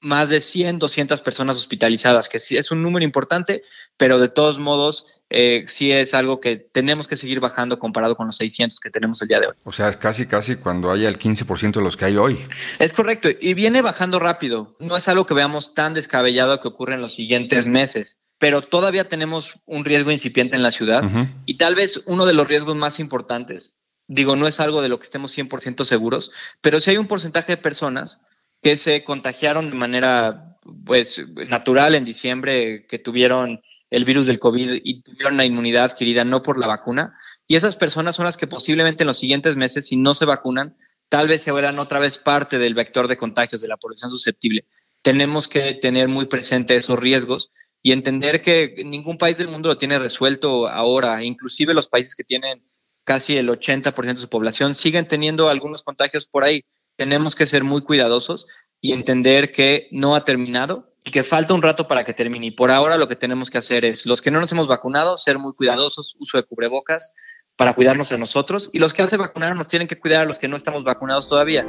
más 0.04 0.30
de 0.30 0.42
100, 0.42 0.80
200 0.80 1.22
personas 1.22 1.56
hospitalizadas, 1.56 2.30
que 2.30 2.40
sí 2.40 2.58
es 2.58 2.72
un 2.72 2.84
número 2.84 3.06
importante, 3.06 3.64
pero 3.98 4.20
de 4.20 4.28
todos 4.28 4.60
modos 4.60 5.08
eh, 5.30 5.64
sí 5.68 5.92
es 5.92 6.14
algo 6.14 6.40
que 6.40 6.58
tenemos 6.58 7.08
que 7.08 7.16
seguir 7.16 7.40
bajando 7.40 7.80
comparado 7.80 8.16
con 8.16 8.28
los 8.28 8.36
600 8.36 8.80
que 8.80 8.90
tenemos 8.90 9.22
el 9.22 9.30
día 9.30 9.40
de 9.40 9.48
hoy. 9.48 9.54
O 9.64 9.72
sea, 9.72 9.90
es 9.90 9.98
casi, 9.98 10.28
casi 10.28 10.58
cuando 10.58 10.92
haya 10.92 11.08
el 11.08 11.18
15% 11.18 11.74
de 11.74 11.82
los 11.82 11.98
que 11.98 12.06
hay 12.06 12.18
hoy. 12.18 12.38
Es 12.80 12.94
correcto, 12.94 13.30
y 13.40 13.54
viene 13.54 13.82
bajando 13.82 14.20
rápido. 14.20 14.76
No 14.80 14.98
es 14.98 15.08
algo 15.08 15.26
que 15.26 15.34
veamos 15.34 15.74
tan 15.74 15.94
descabellado 15.94 16.60
que 16.60 16.68
ocurre 16.68 16.96
en 16.96 17.02
los 17.02 17.14
siguientes 17.14 17.66
meses, 17.66 18.20
pero 18.38 18.62
todavía 18.62 19.08
tenemos 19.08 19.60
un 19.66 19.86
riesgo 19.86 20.12
incipiente 20.12 20.58
en 20.58 20.64
la 20.64 20.72
ciudad 20.72 21.04
y 21.46 21.56
tal 21.56 21.76
vez 21.76 22.02
uno 22.06 22.26
de 22.26 22.34
los 22.34 22.48
riesgos 22.48 22.76
más 22.76 23.00
importantes, 23.00 23.78
digo, 24.08 24.36
no 24.36 24.48
es 24.48 24.60
algo 24.60 24.82
de 24.82 24.90
lo 24.90 25.00
que 25.00 25.06
estemos 25.06 25.36
100% 25.38 25.86
seguros, 25.86 26.32
pero 26.60 26.82
si 26.82 26.92
hay 26.92 26.98
un 26.98 27.08
porcentaje 27.08 27.54
de 27.54 27.58
personas 27.58 28.20
que 28.64 28.78
se 28.78 29.04
contagiaron 29.04 29.70
de 29.70 29.76
manera 29.76 30.58
pues 30.86 31.22
natural 31.50 31.94
en 31.96 32.06
diciembre, 32.06 32.88
que 32.88 32.98
tuvieron 32.98 33.62
el 33.90 34.06
virus 34.06 34.26
del 34.26 34.40
COVID 34.40 34.80
y 34.84 35.04
tuvieron 35.04 35.34
una 35.34 35.46
inmunidad 35.46 35.84
adquirida 35.84 36.24
no 36.24 36.42
por 36.42 36.58
la 36.58 36.68
vacuna. 36.68 37.14
Y 37.46 37.58
esas 37.58 37.76
personas 37.76 38.16
son 38.16 38.26
las 38.26 38.38
que 38.38 38.48
posiblemente 38.48 39.04
en 39.04 39.08
los 39.08 39.20
siguientes 39.20 39.58
meses, 39.58 39.88
si 39.88 39.98
no 39.98 40.14
se 40.14 40.26
vacunan, 40.26 40.78
tal 41.10 41.28
vez 41.28 41.42
se 41.42 41.52
vuelvan 41.52 41.78
otra 41.78 42.00
vez 42.00 42.18
parte 42.18 42.58
del 42.58 42.74
vector 42.74 43.10
de 43.10 43.18
contagios 43.18 43.62
de 43.62 43.68
la 43.68 43.78
población 43.78 44.10
susceptible. 44.10 44.66
Tenemos 45.02 45.50
que 45.50 45.74
tener 45.74 46.08
muy 46.08 46.26
presente 46.26 46.78
esos 46.78 46.98
riesgos 46.98 47.50
y 47.82 47.92
entender 47.92 48.42
que 48.42 48.82
ningún 48.86 49.18
país 49.18 49.38
del 49.38 49.50
mundo 49.50 49.68
lo 49.68 49.78
tiene 49.78 50.00
resuelto 50.00 50.70
ahora. 50.70 51.22
Inclusive 51.22 51.74
los 51.74 51.90
países 51.90 52.16
que 52.16 52.24
tienen 52.24 52.64
casi 53.04 53.36
el 53.36 53.50
80% 53.50 54.14
de 54.14 54.22
su 54.22 54.30
población 54.30 54.74
siguen 54.74 55.06
teniendo 55.06 55.50
algunos 55.50 55.84
contagios 55.84 56.26
por 56.26 56.46
ahí 56.46 56.64
tenemos 56.98 57.36
que 57.36 57.48
ser 57.48 57.64
muy 57.64 57.82
cuidadosos 57.82 58.48
y 58.82 58.94
entender 58.94 59.52
que 59.52 59.88
no 59.92 60.16
ha 60.16 60.26
terminado 60.26 60.94
y 61.04 61.12
que 61.12 61.24
falta 61.24 61.54
un 61.54 61.62
rato 61.62 61.88
para 61.88 62.04
que 62.04 62.14
termine. 62.14 62.48
Y 62.48 62.52
por 62.52 62.72
ahora 62.72 62.98
lo 62.98 63.08
que 63.08 63.16
tenemos 63.16 63.50
que 63.50 63.58
hacer 63.58 63.86
es, 63.86 64.06
los 64.06 64.22
que 64.22 64.32
no 64.32 64.40
nos 64.40 64.52
hemos 64.52 64.68
vacunado, 64.68 65.18
ser 65.18 65.38
muy 65.40 65.54
cuidadosos, 65.54 66.16
uso 66.20 66.38
de 66.38 66.44
cubrebocas 66.44 67.14
para 67.56 67.74
cuidarnos 67.74 68.12
a 68.12 68.18
nosotros 68.18 68.70
y 68.74 68.80
los 68.80 68.94
que 68.94 69.04
hace 69.04 69.18
vacunar 69.18 69.56
nos 69.56 69.68
tienen 69.68 69.88
que 69.88 70.00
cuidar 70.00 70.22
a 70.22 70.26
los 70.26 70.40
que 70.40 70.48
no 70.48 70.56
estamos 70.56 70.84
vacunados 70.84 71.28
todavía. 71.28 71.68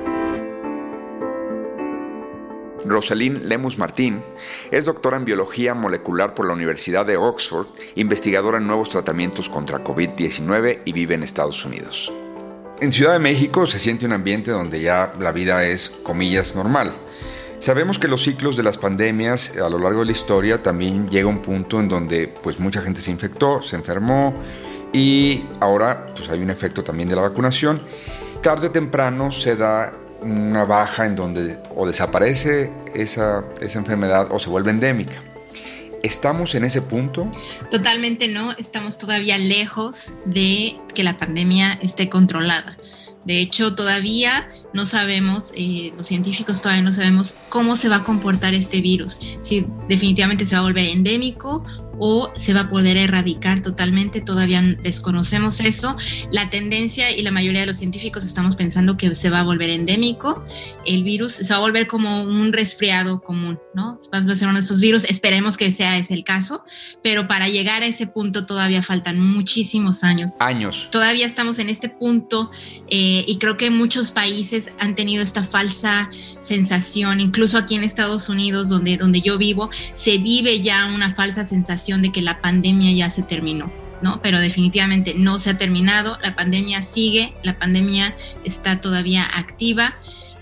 Rosalind 2.87 3.45
Lemus 3.45 3.78
Martín 3.78 4.23
es 4.71 4.85
doctora 4.85 5.16
en 5.16 5.25
biología 5.25 5.75
molecular 5.75 6.35
por 6.35 6.47
la 6.47 6.52
Universidad 6.52 7.07
de 7.07 7.16
Oxford, 7.16 7.66
investigadora 7.95 8.59
en 8.59 8.66
nuevos 8.66 8.90
tratamientos 8.90 9.49
contra 9.49 9.83
COVID-19 9.83 10.83
y 10.85 10.93
vive 10.93 11.14
en 11.14 11.23
Estados 11.23 11.64
Unidos. 11.64 12.12
En 12.81 12.90
Ciudad 12.90 13.12
de 13.12 13.19
México 13.21 13.66
se 13.66 13.78
siente 13.78 14.04
un 14.04 14.12
ambiente 14.12 14.50
donde 14.50 14.81
ya 14.81 15.12
la 15.21 15.33
vida 15.33 15.64
es, 15.64 15.90
comillas, 15.90 16.54
normal. 16.54 16.93
Sabemos 17.61 17.99
que 17.99 18.09
los 18.09 18.23
ciclos 18.23 18.57
de 18.57 18.62
las 18.62 18.78
pandemias 18.78 19.57
a 19.57 19.69
lo 19.69 19.78
largo 19.78 20.00
de 20.00 20.07
la 20.07 20.12
historia 20.12 20.62
también 20.62 21.09
llega 21.09 21.28
un 21.28 21.40
punto 21.40 21.81
en 21.81 21.88
donde 21.88 22.28
pues 22.43 22.59
mucha 22.59 22.83
gente 22.83 23.00
se 23.00 23.11
infectó, 23.11 23.62
se 23.62 23.76
enfermó 23.76 24.35
y 24.93 25.45
ahora 25.61 26.04
pues 26.14 26.28
hay 26.28 26.43
un 26.43 26.50
efecto 26.50 26.85
también 26.85 27.09
de 27.09 27.16
la 27.16 27.23
vacunación. 27.23 27.81
tarde 28.43 28.66
o 28.66 28.71
temprano 28.71 29.33
se 29.33 29.57
da 29.57 29.93
una 30.21 30.64
baja 30.64 31.07
en 31.07 31.16
donde 31.16 31.59
o 31.75 31.87
desaparece 31.87 32.71
esa, 32.95 33.45
esa 33.61 33.78
enfermedad 33.78 34.28
o 34.31 34.38
se 34.38 34.50
vuelve 34.50 34.71
endémica. 34.71 35.34
¿Estamos 36.04 36.54
en 36.54 36.64
ese 36.64 36.82
punto? 36.82 37.32
Totalmente 37.70 38.28
no, 38.28 38.52
estamos 38.58 38.99
todavía 38.99 39.38
lejos 39.38 40.12
de 40.26 40.76
que 40.94 41.02
la 41.02 41.18
pandemia 41.18 41.78
esté 41.80 42.11
controlada. 42.11 42.76
De 43.25 43.38
hecho, 43.38 43.75
todavía 43.75 44.46
no 44.75 44.84
sabemos, 44.84 45.52
eh, 45.56 45.92
los 45.96 46.06
científicos 46.06 46.61
todavía 46.61 46.82
no 46.82 46.92
sabemos 46.92 47.37
cómo 47.49 47.75
se 47.76 47.88
va 47.88 47.96
a 47.96 48.04
comportar 48.04 48.52
este 48.52 48.82
virus, 48.82 49.18
si 49.40 49.66
definitivamente 49.88 50.44
se 50.44 50.56
va 50.56 50.61
a 50.61 50.64
volver 50.64 50.90
endémico 50.90 51.64
o 51.99 52.33
se 52.35 52.55
va 52.55 52.61
a 52.61 52.71
poder 52.71 52.97
erradicar 52.97 53.61
totalmente, 53.61 54.21
todavía 54.21 54.63
desconocemos 54.63 55.61
eso. 55.61 55.97
La 56.31 56.51
tendencia 56.51 57.11
y 57.11 57.23
la 57.23 57.31
mayoría 57.31 57.61
de 57.61 57.67
los 57.67 57.77
científicos 57.77 58.25
estamos 58.25 58.57
pensando 58.57 58.97
que 58.97 59.15
se 59.15 59.31
va 59.31 59.41
a 59.41 59.45
volver 59.45 59.71
endémico, 59.71 60.45
el 60.87 61.03
virus 61.05 61.35
se 61.35 61.53
va 61.53 61.57
a 61.57 61.61
volver 61.61 61.87
como 61.87 62.23
un 62.23 62.53
resfriado 62.53 63.21
común, 63.23 63.59
¿no? 63.75 63.99
Va 64.13 64.19
a 64.19 64.37
ser 64.37 64.49
uno 64.49 64.59
de 64.59 64.63
estos 64.63 64.81
virus, 64.81 65.05
esperemos 65.05 65.57
que 65.57 65.73
sea 65.73 65.99
ese 65.99 66.15
el 66.15 66.25
caso, 66.25 66.65
pero 67.03 67.27
para 67.27 67.49
llegar 67.49 67.83
a 67.83 67.87
ese 67.87 68.07
punto 68.07 68.47
todavía 68.47 68.83
faltan 68.83 69.21
muchísimos 69.21 70.05
años. 70.05 70.33
Años. 70.39 70.89
Todavía 70.91 71.27
estamos 71.27 71.59
en 71.59 71.69
este 71.69 71.89
punto 71.89 72.51
eh, 72.89 73.25
y 73.27 73.39
creo 73.39 73.57
que 73.57 73.71
muchos 73.71 74.13
países 74.13 74.71
han 74.79 74.95
tenido 74.95 75.23
esta 75.23 75.43
falsa 75.43 76.11
sensación, 76.41 77.21
incluso 77.21 77.59
aquí 77.59 77.75
en 77.75 77.85
Estados 77.85 78.29
Unidos, 78.29 78.69
donde, 78.69 78.97
donde 78.97 79.21
yo 79.21 79.39
vivo, 79.39 79.71
se 79.95 80.19
vive 80.19 80.61
ya 80.61 80.87
una 80.87 81.15
falsa 81.15 81.45
sensación 81.45 81.84
de 82.03 82.11
que 82.12 82.23
la 82.23 82.41
pandemia 82.41 82.93
ya 82.93 83.11
se 83.11 83.23
terminó. 83.23 83.73
¿no? 84.03 84.21
Pero 84.23 84.41
definitivamente 84.41 85.14
no 85.14 85.38
se 85.38 85.50
ha 85.50 85.59
terminado, 85.59 86.19
la 86.23 86.35
pandemia 86.35 86.83
sigue, 86.83 87.33
la 87.43 87.59
pandemia 87.59 88.14
está 88.45 88.81
todavía 88.81 89.25
activa. 89.25 89.97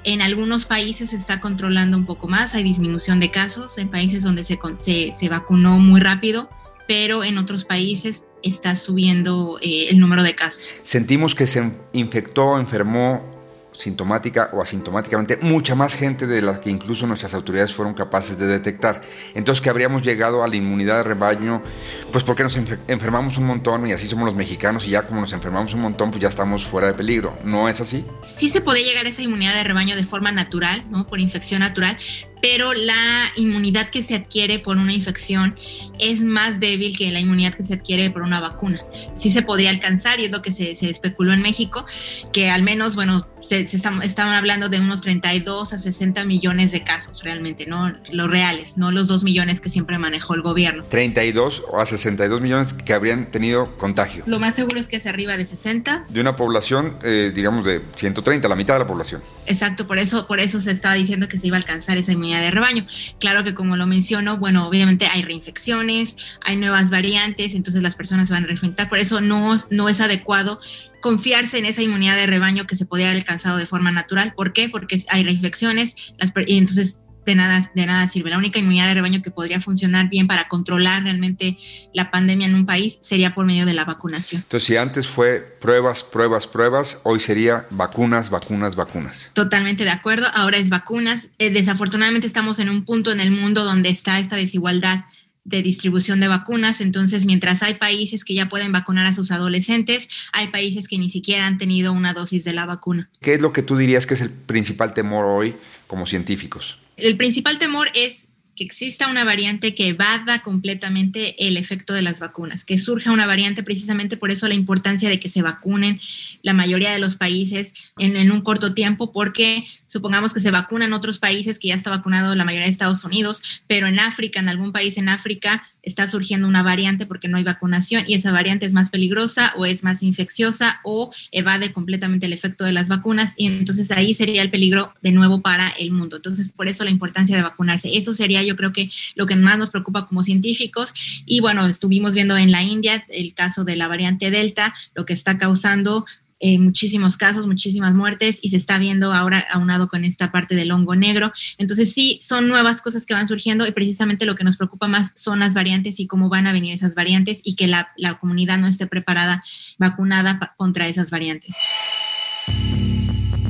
En 0.05 0.21
algunos 0.21 0.65
países 0.65 1.11
se 1.11 1.17
está 1.17 1.41
controlando 1.41 1.97
un 1.97 2.07
poco 2.07 2.27
más, 2.27 2.55
hay 2.55 2.65
disminución 2.65 3.21
de 3.21 3.31
casos, 3.31 3.79
en 3.79 3.89
países 3.89 4.25
donde 4.25 4.43
se, 4.43 4.59
se, 4.79 5.13
se 5.13 5.29
vacunó 5.29 5.79
muy 5.79 6.01
rápido, 6.01 6.51
pero 6.89 7.23
en 7.23 7.39
otros 7.39 7.65
países 7.65 8.27
está 8.43 8.75
subiendo 8.75 9.59
eh, 9.63 9.89
el 9.91 10.01
número 10.01 10.23
de 10.23 10.35
casos. 10.35 10.75
Sentimos 10.83 11.35
que 11.35 11.47
se 11.47 11.73
infectó, 11.93 12.59
enfermó 12.59 13.32
sintomática 13.73 14.51
o 14.53 14.63
asintomáticamente 14.63 15.39
mucha 15.43 15.75
más 15.75 15.95
gente 15.95 16.27
de 16.27 16.43
la 16.43 16.61
que 16.61 16.71
incluso 16.71 17.07
nuestras 17.07 17.35
autoridades 17.35 17.75
fueron 17.75 17.95
capaces 17.95 18.39
de 18.39 18.47
detectar. 18.47 19.03
Entonces 19.35 19.63
que 19.63 19.71
habríamos 19.71 20.03
llegado 20.03 20.43
a 20.43 20.49
la 20.49 20.57
inmunidad 20.57 20.99
de 20.99 21.03
rebaño, 21.05 21.63
pues 22.11 22.25
porque 22.25 22.43
nos 22.43 22.57
enfermamos 22.57 23.39
un 23.39 23.47
montón 23.47 23.87
y 23.87 23.93
así 23.93 24.07
somos 24.07 24.27
los 24.27 24.35
mexicanos 24.35 24.87
y 24.87 24.91
ya 24.91 25.03
como 25.03 25.21
nos 25.21 25.33
enfermamos 25.33 25.75
un 25.75 25.81
montón, 25.81 26.11
pues 26.11 26.21
ya 26.23 26.29
estamos 26.29 26.65
fuera 26.65 26.89
de 26.89 26.95
peligro. 26.95 27.37
¿No 27.45 27.69
es 27.69 27.81
así? 27.81 28.05
Sí 28.23 28.49
se 28.49 28.61
puede 28.61 28.85
llegar 28.85 29.07
a 29.07 29.09
esa 29.09 29.23
inmunidad 29.23 29.55
de 29.55 29.65
rebaño 29.65 29.97
de 29.97 30.05
forma 30.05 30.33
natural, 30.33 30.85
¿no? 30.91 31.07
Por 31.07 31.21
infección 31.21 31.61
natural, 31.61 31.99
pero 32.43 32.75
la 32.75 33.31
inmunidad 33.37 33.89
que 33.89 34.03
se 34.03 34.17
adquiere 34.17 34.59
por 34.59 34.77
una 34.77 34.93
infección 34.93 35.57
es 36.01 36.23
más 36.23 36.59
débil 36.59 36.99
que 36.99 37.11
la 37.13 37.21
inmunidad 37.21 37.55
que 37.55 37.63
se 37.63 37.75
adquiere 37.75 38.11
por 38.11 38.23
una 38.23 38.41
vacuna. 38.41 38.81
Sí 39.15 39.31
se 39.31 39.43
podría 39.43 39.71
alcanzar, 39.71 40.19
y 40.19 40.25
es 40.25 40.33
lo 40.33 40.43
que 40.43 40.53
se, 40.53 40.73
especuló 40.73 41.33
en 41.33 41.41
México, 41.41 41.87
que 42.33 42.51
al 42.51 42.63
menos, 42.63 42.97
bueno, 42.97 43.29
se, 43.41 43.61
estaban 43.61 44.35
hablando 44.35 44.69
de 44.69 44.81
unos 44.81 45.03
32 45.03 45.73
a 45.73 45.79
60 45.79 46.25
millones 46.25 46.73
de 46.73 46.83
casos 46.83 47.23
realmente, 47.23 47.67
¿no? 47.67 47.93
Los 48.11 48.29
reales, 48.29 48.77
no 48.77 48.91
los 48.91 49.07
2 49.07 49.23
millones 49.23 49.61
que 49.61 49.69
siempre 49.69 49.99
manejó 49.99 50.35
el 50.35 50.43
gobierno. 50.43 50.83
32 50.89 51.63
a 51.79 51.87
62 51.87 52.41
millones 52.41 52.73
que 52.73 52.93
habrían 52.93 53.31
tenido 53.31 53.77
contagio. 53.79 54.25
Lo 54.27 54.41
más 54.41 54.57
seguro 54.57 54.81
es 54.81 54.89
que 54.89 54.97
es 54.97 55.07
arriba 55.07 55.37
de 55.37 55.47
60. 55.47 56.07
De 56.09 56.21
una 56.21 56.35
población, 56.35 56.97
eh, 57.05 57.31
digamos, 57.33 57.65
de 57.65 57.81
130, 57.95 58.49
la 58.49 58.57
mitad 58.57 58.75
de 58.75 58.81
la 58.81 58.87
población. 58.89 59.23
Exacto, 59.47 59.87
por 59.87 59.99
eso, 59.99 60.27
por 60.27 60.41
eso 60.41 60.61
se 60.61 60.73
estaba 60.73 60.95
diciendo 60.95 61.29
que 61.29 61.39
se 61.39 61.47
iba 61.47 61.57
a 61.57 61.61
alcanzar 61.61 61.99
esa 61.99 62.11
de 62.41 62.51
rebaño. 62.51 62.87
Claro 63.19 63.45
que 63.45 63.55
como 63.55 63.77
lo 63.77 63.87
menciono, 63.87 64.39
bueno, 64.39 64.67
obviamente 64.67 65.07
hay 65.07 65.23
reinfecciones, 65.23 66.17
hay 66.41 66.57
nuevas 66.57 66.91
variantes, 66.91 67.55
entonces 67.55 67.83
las 67.83 67.97
personas 67.97 68.29
se 68.29 68.35
van 68.35 68.45
a 68.45 68.47
reinfectar, 68.47 68.89
por 68.89 68.99
eso 68.99 69.21
no, 69.21 69.57
no 69.71 69.89
es 69.89 70.01
adecuado 70.01 70.61
confiarse 71.01 71.59
en 71.59 71.67
esa 71.67 71.83
inmunidad 71.83 72.17
de 72.17 72.27
rebaño 72.27 72.67
que 72.67 72.77
se 72.77 72.87
podía 72.87 73.07
haber 73.07 73.19
alcanzado 73.19 73.59
de 73.59 73.67
forma 73.67 73.91
natural. 73.91 74.35
¿Por 74.35 74.53
qué? 74.53 74.69
Porque 74.69 75.03
hay 75.09 75.25
reinfecciones 75.25 76.15
las, 76.19 76.33
y 76.47 76.57
entonces 76.57 77.03
de 77.25 77.35
nada, 77.35 77.71
de 77.75 77.87
nada 77.87 78.09
sirve. 78.09 78.31
La 78.31 78.39
única 78.39 78.59
inmunidad 78.59 78.89
de 78.89 78.95
rebaño 78.95 79.23
que 79.23 79.31
podría 79.31 79.61
funcionar 79.61 80.09
bien 80.09 80.27
para 80.27 80.49
controlar 80.49 81.05
realmente 81.05 81.59
la 81.93 82.11
pandemia 82.11 82.47
en 82.47 82.55
un 82.55 82.67
país 82.67 82.99
sería 83.01 83.35
por 83.35 83.47
medio 83.47 83.67
de 83.67 83.75
la 83.75 83.85
vacunación. 83.85 84.43
Entonces, 84.43 84.67
si 84.67 84.77
antes 84.77 85.07
fue 85.07 85.41
pruebas, 85.61 86.03
pruebas, 86.03 86.47
pruebas, 86.47 87.01
hoy 87.05 87.21
sería 87.21 87.67
vacunas, 87.71 88.31
vacunas, 88.31 88.77
vacunas. 88.77 89.31
Totalmente 89.33 89.85
de 89.85 89.91
acuerdo. 89.91 90.27
Ahora 90.35 90.59
es 90.59 90.71
vacunas. 90.71 91.31
Eh, 91.39 91.51
desafortunadamente 91.51 92.27
estamos 92.27 92.59
en 92.59 92.69
un 92.69 92.85
punto 92.85 93.13
en 93.13 93.21
el 93.21 93.31
mundo 93.31 93.65
donde 93.65 93.89
está 93.89 94.19
esta 94.19 94.37
desigualdad 94.37 95.05
de 95.45 95.63
distribución 95.63 96.21
de 96.21 96.29
vacunas. 96.29 96.81
Entonces, 96.81 97.27
mientras 97.27 97.63
hay 97.63 97.75
países 97.75 98.25
que 98.25 98.35
ya 98.35 98.49
pueden 98.49 98.73
vacunar 98.73 99.07
a 99.07 99.13
sus 99.13 99.31
adolescentes, 99.31 100.09
hay 100.33 100.49
países 100.49 100.89
que 100.89 100.99
ni 100.99 101.11
siquiera 101.11 101.47
han 101.47 101.59
tenido 101.59 101.93
una 101.93 102.15
dosis 102.15 102.45
de 102.45 102.53
la 102.53 102.67
vacuna. 102.67 103.11
¿Qué 103.21 103.35
es 103.35 103.41
lo 103.41 103.53
que 103.53 103.63
tú 103.63 103.77
dirías 103.77 104.07
que 104.07 104.15
es 104.15 104.21
el 104.21 104.31
principal 104.31 104.95
temor 104.95 105.25
hoy 105.25 105.57
como 105.87 106.07
científicos? 106.07 106.79
El 106.97 107.17
principal 107.17 107.59
temor 107.59 107.89
es 107.95 108.29
que 108.55 108.65
exista 108.65 109.09
una 109.09 109.25
variante 109.25 109.75
que 109.75 109.89
evada 109.89 110.43
completamente 110.43 111.47
el 111.47 111.57
efecto 111.57 111.95
de 111.95 112.03
las 112.03 112.21
vacunas, 112.21 112.65
que 112.65 112.79
surja 112.79 113.11
una 113.11 113.27
variante 113.27 113.63
precisamente 113.63 114.17
por 114.17 114.31
eso 114.31 114.47
la 114.47 114.55
importancia 114.55 115.09
de 115.09 115.19
que 115.19 115.31
se 115.31 115.43
vacunen 115.43 116.01
la 116.43 116.53
mayoría 116.53 116.93
de 116.93 116.99
los 116.99 117.17
países 117.17 117.73
en, 117.99 118.31
un 118.31 118.43
corto 118.43 118.75
tiempo, 118.75 119.11
porque 119.13 119.65
supongamos 119.87 120.35
que 120.35 120.41
se 120.41 120.51
vacunan 120.51 120.93
otros 120.93 121.19
países 121.19 121.59
que 121.59 121.69
ya 121.69 121.75
está 121.75 121.91
vacunado 121.91 122.35
la 122.35 122.45
mayoría 122.45 122.67
de 122.67 122.73
Estados 122.73 123.05
Unidos, 123.05 123.43
pero 123.67 123.87
en 123.87 123.99
África, 123.99 124.41
en 124.41 124.51
algún 124.51 124.73
país 124.73 124.99
en 124.99 125.09
África, 125.09 125.67
está 125.83 126.07
surgiendo 126.07 126.47
una 126.47 126.63
variante 126.63 127.07
porque 127.07 127.29
no 127.29 127.37
hay 127.37 127.45
vacunación 127.45 128.05
y 128.07 128.15
esa 128.15 128.33
variante 128.33 128.67
es 128.67 128.73
más 128.73 128.91
peligrosa 128.91 129.53
o 129.57 129.67
es 129.67 129.85
más 129.85 130.03
infecciosa 130.03 130.81
o 130.85 131.13
evade 131.31 131.73
completamente 131.73 132.27
el 132.27 132.33
efecto 132.33 132.65
de 132.65 132.73
las 132.73 132.89
vacunas 132.89 133.35
y 133.37 133.47
entonces 133.47 133.91
ahí 133.91 134.15
sería 134.15 134.43
el 134.43 134.51
peligro 134.51 134.93
de 135.03 135.13
nuevo 135.13 135.43
para 135.43 135.69
el 135.79 135.91
mundo. 135.91 136.17
Entonces, 136.17 136.49
por 136.51 136.69
eso 136.69 136.85
la 136.85 136.91
importancia 136.91 137.37
de 137.37 137.43
vacunarse. 137.43 137.97
Eso 137.97 138.15
sería 138.15 138.43
yo 138.43 138.57
creo 138.57 138.73
que 138.73 138.89
lo 139.15 139.27
que 139.27 139.37
más 139.37 139.59
nos 139.59 139.71
preocupa 139.71 140.07
como 140.07 140.23
científicos 140.23 140.95
y 141.27 141.41
bueno, 141.41 141.67
estuvimos 141.67 142.15
viendo 142.15 142.37
en 142.37 142.53
la 142.53 142.63
India 142.63 143.05
el 143.09 143.35
caso 143.35 143.65
de 143.65 143.77
la 143.77 143.89
variante 143.89 144.31
Delta, 144.31 144.75
lo 144.95 145.05
que 145.05 145.13
está 145.13 145.39
causando 145.39 146.07
eh, 146.45 146.59
muchísimos 146.59 147.17
casos, 147.17 147.47
muchísimas 147.47 147.95
muertes 147.95 148.41
y 148.43 148.49
se 148.49 148.57
está 148.57 148.77
viendo 148.77 149.13
ahora 149.13 149.47
aunado 149.53 149.89
con 149.89 150.03
esta 150.03 150.33
parte 150.33 150.57
del 150.57 150.73
hongo 150.73 150.97
negro. 150.97 151.33
Entonces 151.57 151.93
sí, 151.93 152.19
son 152.21 152.49
nuevas 152.49 152.83
cosas 152.83 153.07
que 153.07 153.15
van 153.15 153.29
surgiendo 153.29 153.65
y 153.65 153.71
precisamente 153.71 154.27
lo 154.27 154.35
que 154.35 154.43
nos 154.43 154.57
preocupa 154.57 154.89
más 154.89 155.13
son 155.15 155.39
las 155.39 155.55
variantes 155.55 156.01
y 156.01 156.09
cómo 156.09 156.29
van 156.29 156.49
a 156.49 156.53
venir 156.53 156.75
esas 156.75 156.97
variantes 156.97 157.43
y 157.45 157.55
que 157.55 157.69
la, 157.69 157.93
comunidad 158.21 158.59
no 158.59 158.67
esté 158.67 158.89
preparada, 158.89 159.45
vacunada 159.79 160.53
contra 160.57 160.89
esas 160.89 161.13
variantes. 161.13 161.55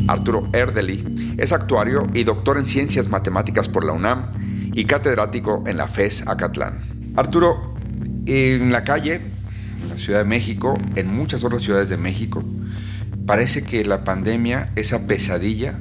Arturo 0.07 0.51
Erdely 0.53 1.35
es 1.39 1.53
actuario 1.53 2.11
y 2.13 2.25
doctor 2.25 2.59
en 2.59 2.69
ciencias 2.69 3.09
matemáticas 3.09 3.71
por 3.71 3.87
la 3.87 3.93
UNAM 3.93 4.33
y 4.75 4.85
catedrático 4.85 5.65
en 5.67 5.79
la 5.79 5.89
FES 5.89 6.29
Acatlán. 6.29 7.15
Arturo, 7.17 7.75
en 8.27 8.71
la 8.71 8.85
calle, 8.85 9.23
Ciudad 9.97 10.21
de 10.21 10.25
México, 10.25 10.79
en 10.97 11.15
muchas 11.15 11.45
otras 11.45 11.63
ciudades 11.63 11.89
de 11.89 11.97
México, 11.97 12.43
Parece 13.27 13.63
que 13.63 13.85
la 13.85 14.03
pandemia, 14.05 14.73
esa 14.75 15.07
pesadilla, 15.07 15.79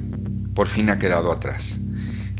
por 0.54 0.68
fin 0.68 0.90
ha 0.90 0.98
quedado 0.98 1.32
atrás. 1.32 1.80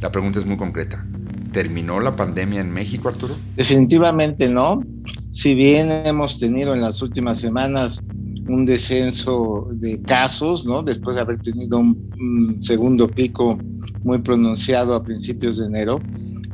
La 0.00 0.12
pregunta 0.12 0.38
es 0.38 0.46
muy 0.46 0.56
concreta. 0.56 1.04
¿Terminó 1.52 2.00
la 2.00 2.14
pandemia 2.14 2.60
en 2.60 2.70
México, 2.70 3.08
Arturo? 3.08 3.34
Definitivamente 3.56 4.48
no. 4.48 4.80
Si 5.30 5.54
bien 5.54 5.90
hemos 5.90 6.38
tenido 6.38 6.72
en 6.72 6.80
las 6.80 7.02
últimas 7.02 7.38
semanas 7.38 8.02
un 8.48 8.64
descenso 8.64 9.68
de 9.72 10.00
casos, 10.02 10.64
¿no? 10.64 10.82
Después 10.82 11.16
de 11.16 11.22
haber 11.22 11.38
tenido 11.38 11.78
un, 11.78 12.56
segundo 12.60 13.08
pico 13.08 13.58
muy 14.04 14.18
pronunciado 14.18 14.94
a 14.94 15.02
principios 15.02 15.58
de 15.58 15.66
enero, 15.66 16.00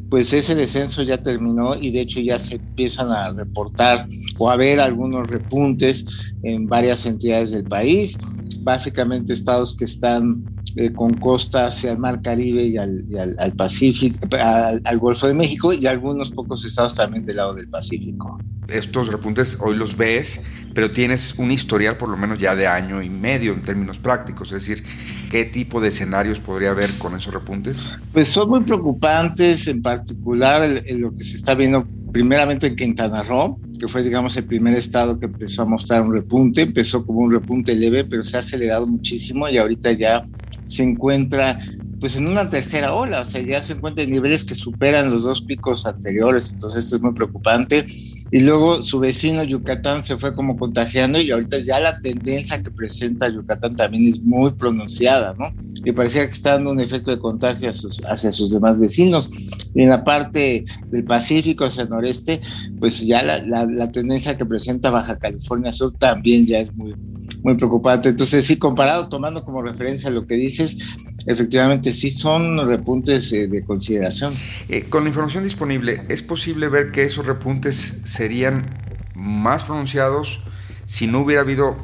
pues 0.08 0.32
ese 0.32 0.54
descenso 0.54 1.02
ya 1.02 1.22
terminó 1.22 1.74
y 1.74 1.90
de 1.90 2.00
hecho 2.00 2.20
ya 2.20 2.38
se 2.38 2.56
empiezan 2.56 3.10
a 3.10 3.30
reportar 3.32 4.06
o 4.38 4.50
a 4.50 4.56
ver 4.56 4.80
algunos 4.80 5.28
repuntes 5.28 6.04
en 6.42 6.66
varias 6.66 7.04
entidades 7.06 7.50
del 7.50 7.64
país, 7.64 8.18
básicamente 8.60 9.32
estados 9.32 9.76
que 9.76 9.84
están 9.84 10.44
eh, 10.76 10.92
con 10.92 11.14
costa 11.14 11.66
hacia 11.66 11.92
el 11.92 11.98
Mar 11.98 12.22
Caribe 12.22 12.64
y 12.64 12.76
al, 12.76 13.52
Pacífico, 13.56 14.28
al, 14.40 14.98
Golfo 14.98 15.26
de 15.26 15.34
México 15.34 15.72
y 15.72 15.86
algunos 15.86 16.30
pocos 16.30 16.64
estados 16.64 16.94
también 16.94 17.24
del 17.24 17.36
lado 17.36 17.54
del 17.54 17.68
Pacífico. 17.68 18.38
Estos 18.68 19.08
repuntes 19.08 19.58
hoy 19.60 19.76
los 19.76 19.96
ves, 19.96 20.42
pero 20.78 20.92
tienes 20.92 21.34
un 21.38 21.50
historial 21.50 21.96
por 21.96 22.08
lo 22.08 22.16
menos 22.16 22.38
ya 22.38 22.54
de 22.54 22.68
año 22.68 23.02
y 23.02 23.10
medio 23.10 23.52
en 23.52 23.62
términos 23.62 23.98
prácticos, 23.98 24.52
es 24.52 24.64
decir, 24.64 24.84
¿qué 25.28 25.44
tipo 25.44 25.80
de 25.80 25.88
escenarios 25.88 26.38
podría 26.38 26.70
haber 26.70 26.88
con 26.98 27.16
esos 27.16 27.34
repuntes? 27.34 27.90
Pues 28.12 28.28
son 28.28 28.48
muy 28.48 28.60
preocupantes, 28.60 29.66
en 29.66 29.82
particular 29.82 30.84
lo 30.90 31.12
que 31.12 31.24
se 31.24 31.34
está 31.34 31.56
viendo 31.56 31.84
primeramente 32.12 32.68
en 32.68 32.76
Quintana 32.76 33.24
Roo, 33.24 33.58
que 33.76 33.88
fue, 33.88 34.04
digamos, 34.04 34.36
el 34.36 34.44
primer 34.44 34.78
estado 34.78 35.18
que 35.18 35.26
empezó 35.26 35.62
a 35.62 35.64
mostrar 35.64 36.02
un 36.02 36.12
repunte. 36.12 36.62
Empezó 36.62 37.04
como 37.04 37.22
un 37.22 37.32
repunte 37.32 37.74
leve, 37.74 38.04
pero 38.04 38.24
se 38.24 38.36
ha 38.36 38.38
acelerado 38.38 38.86
muchísimo 38.86 39.48
y 39.48 39.58
ahorita 39.58 39.90
ya 39.90 40.28
se 40.66 40.84
encuentra 40.84 41.58
pues 42.00 42.16
en 42.16 42.28
una 42.28 42.48
tercera 42.48 42.94
ola, 42.94 43.22
o 43.22 43.24
sea, 43.24 43.40
ya 43.40 43.60
se 43.60 43.72
encuentra 43.72 44.04
en 44.04 44.10
niveles 44.10 44.44
que 44.44 44.54
superan 44.54 45.10
los 45.10 45.24
dos 45.24 45.42
picos 45.42 45.84
anteriores, 45.84 46.52
entonces 46.52 46.84
esto 46.84 46.96
es 46.96 47.02
muy 47.02 47.12
preocupante. 47.12 47.84
Y 48.30 48.40
luego 48.40 48.82
su 48.82 49.00
vecino 49.00 49.42
Yucatán 49.42 50.02
se 50.02 50.18
fue 50.18 50.34
como 50.34 50.56
contagiando 50.56 51.20
y 51.20 51.30
ahorita 51.30 51.58
ya 51.60 51.80
la 51.80 51.98
tendencia 51.98 52.62
que 52.62 52.70
presenta 52.70 53.28
Yucatán 53.28 53.74
también 53.74 54.06
es 54.06 54.20
muy 54.22 54.52
pronunciada, 54.52 55.34
¿no? 55.38 55.46
Y 55.84 55.92
parecía 55.92 56.26
que 56.26 56.34
está 56.34 56.52
dando 56.52 56.72
un 56.72 56.80
efecto 56.80 57.10
de 57.10 57.18
contagio 57.18 57.70
hacia 57.70 58.32
sus, 58.32 58.50
demás 58.50 58.78
vecinos. 58.78 59.30
Y 59.74 59.82
en 59.82 59.88
la 59.88 60.04
parte 60.04 60.64
del 60.90 61.04
Pacífico 61.04 61.64
hacia 61.64 61.84
el 61.84 61.88
noreste, 61.88 62.40
pues 62.78 63.06
ya 63.06 63.22
la, 63.22 63.42
la, 63.42 63.64
la 63.64 63.90
tendencia 63.90 64.36
que 64.36 64.44
presenta 64.44 64.90
Baja 64.90 65.18
California 65.18 65.72
Sur 65.72 65.92
también 65.92 66.44
ya 66.46 66.58
es 66.58 66.74
muy, 66.74 66.94
muy 67.42 67.54
preocupante. 67.54 68.08
Entonces, 68.10 68.44
sí, 68.44 68.58
comparado, 68.58 69.08
tomando 69.08 69.44
como 69.44 69.62
referencia 69.62 70.10
lo 70.10 70.26
que 70.26 70.34
dices, 70.34 70.78
efectivamente 71.26 71.92
sí 71.92 72.10
son 72.10 72.66
repuntes 72.66 73.32
eh, 73.32 73.46
de 73.46 73.64
consideración. 73.64 74.34
Eh, 74.68 74.84
con 74.84 75.04
la 75.04 75.10
información 75.10 75.44
disponible, 75.44 76.02
¿es 76.08 76.22
posible 76.22 76.68
ver 76.68 76.90
que 76.90 77.04
esos 77.04 77.26
repuntes 77.26 78.00
serían 78.04 78.78
más 79.14 79.64
pronunciados 79.64 80.40
si 80.86 81.06
no 81.06 81.20
hubiera 81.20 81.42
habido 81.42 81.76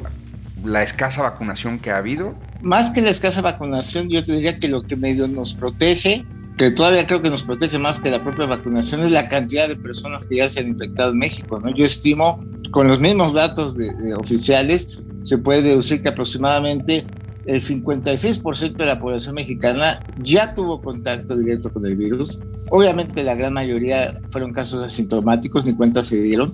la 0.63 0.83
escasa 0.83 1.21
vacunación 1.21 1.79
que 1.79 1.91
ha 1.91 1.97
habido? 1.97 2.35
Más 2.61 2.89
que 2.89 3.01
la 3.01 3.09
escasa 3.09 3.41
vacunación, 3.41 4.09
yo 4.09 4.23
te 4.23 4.33
diría 4.33 4.57
que 4.57 4.67
lo 4.67 4.83
que 4.83 4.95
medio 4.95 5.27
nos 5.27 5.53
protege, 5.53 6.25
que 6.57 6.71
todavía 6.71 7.05
creo 7.05 7.21
que 7.21 7.29
nos 7.29 7.43
protege 7.43 7.77
más 7.77 7.99
que 7.99 8.09
la 8.09 8.23
propia 8.23 8.45
vacunación, 8.45 9.01
es 9.01 9.11
la 9.11 9.27
cantidad 9.27 9.67
de 9.67 9.75
personas 9.75 10.25
que 10.25 10.37
ya 10.37 10.49
se 10.49 10.61
han 10.61 10.67
infectado 10.67 11.11
en 11.11 11.17
México. 11.17 11.59
¿no? 11.59 11.73
Yo 11.73 11.85
estimo, 11.85 12.43
con 12.71 12.87
los 12.87 12.99
mismos 12.99 13.33
datos 13.33 13.75
de 13.75 14.13
oficiales, 14.15 14.99
se 15.23 15.37
puede 15.37 15.63
deducir 15.63 16.01
que 16.01 16.09
aproximadamente 16.09 17.05
el 17.45 17.61
56% 17.61 18.75
de 18.75 18.85
la 18.85 18.99
población 18.99 19.35
mexicana 19.35 20.03
ya 20.19 20.53
tuvo 20.53 20.81
contacto 20.81 21.37
directo 21.37 21.71
con 21.71 21.85
el 21.85 21.95
virus. 21.95 22.39
Obviamente 22.69 23.23
la 23.23 23.35
gran 23.35 23.53
mayoría 23.53 24.19
fueron 24.29 24.51
casos 24.51 24.81
asintomáticos, 24.81 25.65
ni 25.65 25.73
cuenta 25.73 26.03
se 26.03 26.21
dieron, 26.21 26.53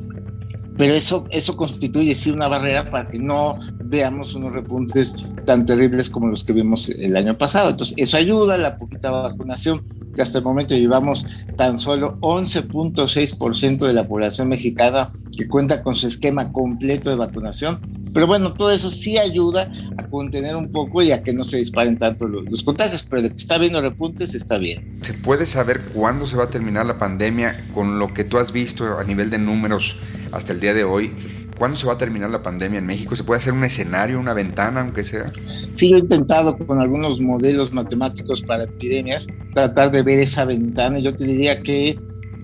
pero 0.78 0.94
eso, 0.94 1.28
eso 1.30 1.56
constituye 1.56 2.16
sí 2.16 2.32
una 2.32 2.48
barrera 2.48 2.90
para 2.90 3.08
que 3.08 3.20
no 3.20 3.58
veamos 3.92 4.34
unos 4.36 4.54
repuntes 4.54 5.28
tan 5.46 5.66
terribles 5.66 6.10
como 6.10 6.28
los 6.28 6.46
que 6.46 6.54
vimos 6.54 6.90
el 6.90 7.16
año 7.18 7.38
pasado. 7.38 7.72
Entonces, 7.72 7.94
eso 7.98 8.16
ayuda 8.16 8.56
a 8.56 8.58
la 8.58 8.78
poquita 8.78 9.12
vacunación, 9.12 9.84
que 10.16 10.22
hasta 10.22 10.38
el 10.40 10.46
momento 10.46 10.76
llevamos 10.76 11.28
tan 11.58 11.78
solo 11.78 12.18
11.6% 12.22 13.86
de 13.86 13.94
la 13.94 14.08
población 14.08 14.48
mexicana 14.48 15.12
que 15.38 15.48
cuenta 15.48 15.84
con 15.84 15.94
su 15.94 16.08
esquema 16.08 16.54
completo 16.54 17.10
de 17.10 17.18
vacunación. 17.18 17.80
Pero 18.14 18.28
bueno, 18.28 18.54
todo 18.54 18.72
eso 18.72 18.90
sí 18.90 19.18
ayuda 19.18 19.72
a 19.98 20.08
contener 20.08 20.56
un 20.56 20.72
poco 20.72 21.02
y 21.02 21.12
a 21.12 21.22
que 21.22 21.34
no 21.34 21.44
se 21.44 21.58
disparen 21.58 21.98
tanto 21.98 22.28
los, 22.28 22.46
los 22.46 22.64
contagios, 22.64 23.06
pero 23.10 23.22
de 23.22 23.30
que 23.30 23.38
está 23.38 23.58
viendo 23.58 23.82
repuntes 23.82 24.36
está 24.36 24.58
bien. 24.58 25.00
¿Se 25.02 25.14
puede 25.14 25.46
saber 25.46 25.82
cuándo 25.94 26.28
se 26.28 26.38
va 26.38 26.46
a 26.46 26.50
terminar 26.50 26.86
la 26.86 26.98
pandemia 26.98 27.62
con 27.74 28.00
lo 28.00 28.14
que 28.14 28.24
tú 28.24 28.38
has 28.38 28.52
visto 28.52 28.98
a 28.98 29.04
nivel 29.04 29.30
de 29.30 29.38
números 29.38 29.98
hasta 30.32 30.54
el 30.54 30.60
día 30.60 30.74
de 30.74 30.84
hoy? 30.84 31.14
¿Cuándo 31.62 31.78
se 31.78 31.86
va 31.86 31.94
a 31.94 31.98
terminar 32.00 32.32
la 32.32 32.42
pandemia 32.42 32.80
en 32.80 32.88
México? 32.88 33.16
¿Se 33.16 33.24
puede 33.24 33.38
hacer 33.38 33.54
un 33.54 33.64
escenario, 33.64 34.20
una 34.20 34.34
ventana, 34.34 34.82
aunque 34.82 35.04
sea? 35.04 35.32
Sí, 35.72 35.92
yo 35.92 35.98
he 35.98 36.00
intentado 36.00 36.58
con 36.58 36.80
algunos 36.80 37.22
modelos 37.22 37.72
matemáticos 37.72 38.42
para 38.42 38.64
epidemias 38.64 39.28
tratar 39.54 39.92
de 39.92 40.02
ver 40.02 40.18
esa 40.18 40.44
ventana. 40.44 40.98
Yo 40.98 41.16
te 41.16 41.24
diría 41.24 41.62
que 41.62 42.00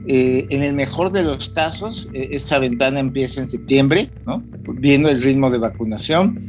eh, 0.05 0.45
en 0.51 0.61
el 0.61 0.75
mejor 0.75 1.11
de 1.11 1.23
los 1.23 1.49
casos, 1.49 2.11
eh, 2.13 2.37
ventana 2.59 2.99
empieza 2.99 3.41
en 3.41 3.47
septiembre, 3.47 4.11
¿no? 4.27 4.43
viendo 4.75 5.09
el 5.09 5.19
ritmo 5.19 5.49
de 5.49 5.57
vacunación 5.57 6.39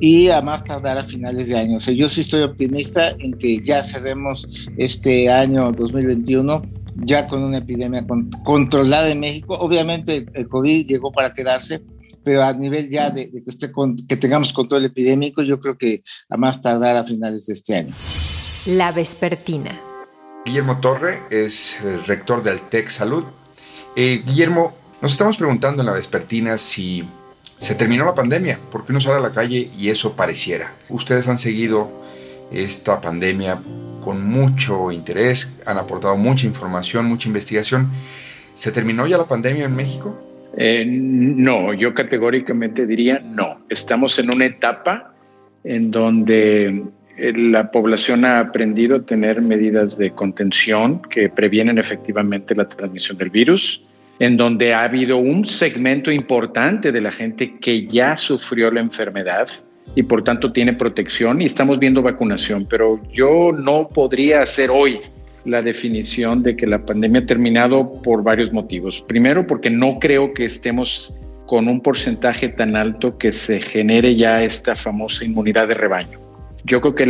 y 0.00 0.30
a 0.30 0.40
más 0.40 0.64
tardar 0.64 0.96
a 0.96 1.02
finales 1.02 1.50
de 1.50 1.58
año. 1.58 1.76
O 1.76 1.78
sea, 1.78 1.92
yo 1.92 2.08
sí 2.08 2.22
estoy 2.22 2.40
optimista 2.40 3.10
en 3.18 3.34
que 3.34 3.62
ya 3.62 3.82
cerremos 3.82 4.66
este 4.78 5.30
año 5.30 5.70
2021 5.72 6.62
ya 6.96 7.26
con 7.26 7.42
una 7.42 7.58
epidemia 7.58 8.04
controlada 8.44 9.10
en 9.10 9.20
México. 9.20 9.54
Obviamente 9.54 10.26
el 10.32 10.48
COVID 10.48 10.86
llegó 10.86 11.12
para 11.12 11.32
quedarse, 11.32 11.82
pero 12.24 12.42
a 12.42 12.52
nivel 12.52 12.88
ya 12.88 13.10
de, 13.10 13.30
que, 13.30 13.42
esté 13.46 13.70
que 14.08 14.16
tengamos 14.16 14.52
control 14.52 14.84
epidémico, 14.84 15.42
yo 15.42 15.60
creo 15.60 15.76
que 15.76 16.02
a 16.28 16.36
más 16.36 16.62
tardar 16.62 16.96
a 16.96 17.04
finales 17.04 17.46
de 17.46 17.52
este 17.52 17.76
año. 17.76 17.94
La 18.66 18.92
vespertina. 18.92 19.78
Guillermo 20.44 20.78
Torre 20.80 21.20
es 21.30 21.78
rector 22.06 22.42
del 22.42 22.60
TEC 22.60 22.88
Salud. 22.88 23.24
Eh, 23.96 24.22
Guillermo, 24.26 24.74
nos 25.00 25.12
estamos 25.12 25.36
preguntando 25.36 25.82
en 25.82 25.86
la 25.86 25.92
vespertina 25.92 26.58
si 26.58 27.04
se 27.56 27.74
terminó 27.74 28.04
la 28.04 28.14
pandemia, 28.14 28.58
porque 28.70 28.92
uno 28.92 29.00
sale 29.00 29.16
a 29.16 29.20
la 29.20 29.32
calle 29.32 29.70
y 29.78 29.88
eso 29.88 30.14
pareciera. 30.14 30.72
Ustedes 30.88 31.28
han 31.28 31.38
seguido 31.38 31.90
esta 32.50 33.00
pandemia 33.00 33.60
con 34.02 34.26
mucho 34.26 34.92
interés, 34.92 35.52
han 35.64 35.78
aportado 35.78 36.16
mucha 36.16 36.46
información, 36.46 37.06
mucha 37.06 37.28
investigación. 37.28 37.90
¿Se 38.52 38.70
terminó 38.70 39.06
ya 39.06 39.16
la 39.16 39.26
pandemia 39.26 39.64
en 39.64 39.74
México? 39.74 40.14
Eh, 40.56 40.84
no, 40.86 41.72
yo 41.72 41.94
categóricamente 41.94 42.86
diría 42.86 43.20
no. 43.24 43.60
Estamos 43.68 44.18
en 44.18 44.30
una 44.30 44.46
etapa 44.46 45.14
en 45.64 45.90
donde 45.90 46.84
eh, 47.16 47.32
la 47.32 47.70
población 47.70 48.24
ha 48.24 48.38
aprendido 48.38 48.96
a 48.96 49.02
tener 49.02 49.42
medidas 49.42 49.98
de 49.98 50.10
contención 50.10 51.02
que 51.02 51.28
previenen 51.28 51.78
efectivamente 51.78 52.54
la 52.54 52.68
transmisión 52.68 53.18
del 53.18 53.30
virus, 53.30 53.82
en 54.18 54.36
donde 54.36 54.74
ha 54.74 54.84
habido 54.84 55.16
un 55.16 55.44
segmento 55.44 56.12
importante 56.12 56.92
de 56.92 57.00
la 57.00 57.10
gente 57.10 57.56
que 57.58 57.86
ya 57.86 58.16
sufrió 58.16 58.70
la 58.70 58.80
enfermedad 58.80 59.48
y 59.96 60.02
por 60.02 60.24
tanto 60.24 60.52
tiene 60.52 60.72
protección 60.72 61.42
y 61.42 61.46
estamos 61.46 61.78
viendo 61.78 62.02
vacunación, 62.02 62.66
pero 62.68 63.00
yo 63.12 63.52
no 63.52 63.88
podría 63.88 64.42
hacer 64.42 64.70
hoy 64.70 65.00
la 65.44 65.62
definición 65.62 66.42
de 66.42 66.56
que 66.56 66.66
la 66.66 66.84
pandemia 66.84 67.20
ha 67.22 67.26
terminado 67.26 68.02
por 68.02 68.22
varios 68.22 68.52
motivos. 68.52 69.04
Primero, 69.06 69.46
porque 69.46 69.70
no 69.70 69.98
creo 69.98 70.32
que 70.34 70.44
estemos 70.44 71.14
con 71.46 71.68
un 71.68 71.80
porcentaje 71.80 72.48
tan 72.48 72.76
alto 72.76 73.18
que 73.18 73.30
se 73.32 73.60
genere 73.60 74.16
ya 74.16 74.42
esta 74.42 74.74
famosa 74.74 75.24
inmunidad 75.24 75.68
de 75.68 75.74
rebaño. 75.74 76.18
Yo 76.64 76.80
creo 76.80 76.94
que 76.94 77.06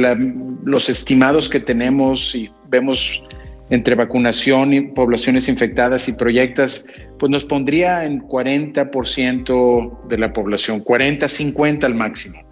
los 0.64 0.88
estimados 0.88 1.48
que 1.48 1.60
tenemos 1.60 2.34
y 2.34 2.50
vemos 2.68 3.22
entre 3.70 3.94
vacunación 3.94 4.74
y 4.74 4.80
poblaciones 4.82 5.48
infectadas 5.48 6.08
y 6.08 6.12
proyectas, 6.14 6.86
pues 7.18 7.30
nos 7.30 7.44
pondría 7.44 8.04
en 8.04 8.20
40% 8.22 10.08
de 10.08 10.18
la 10.18 10.32
población, 10.32 10.80
40, 10.80 11.28
50 11.28 11.86
al 11.86 11.94
máximo 11.94 12.44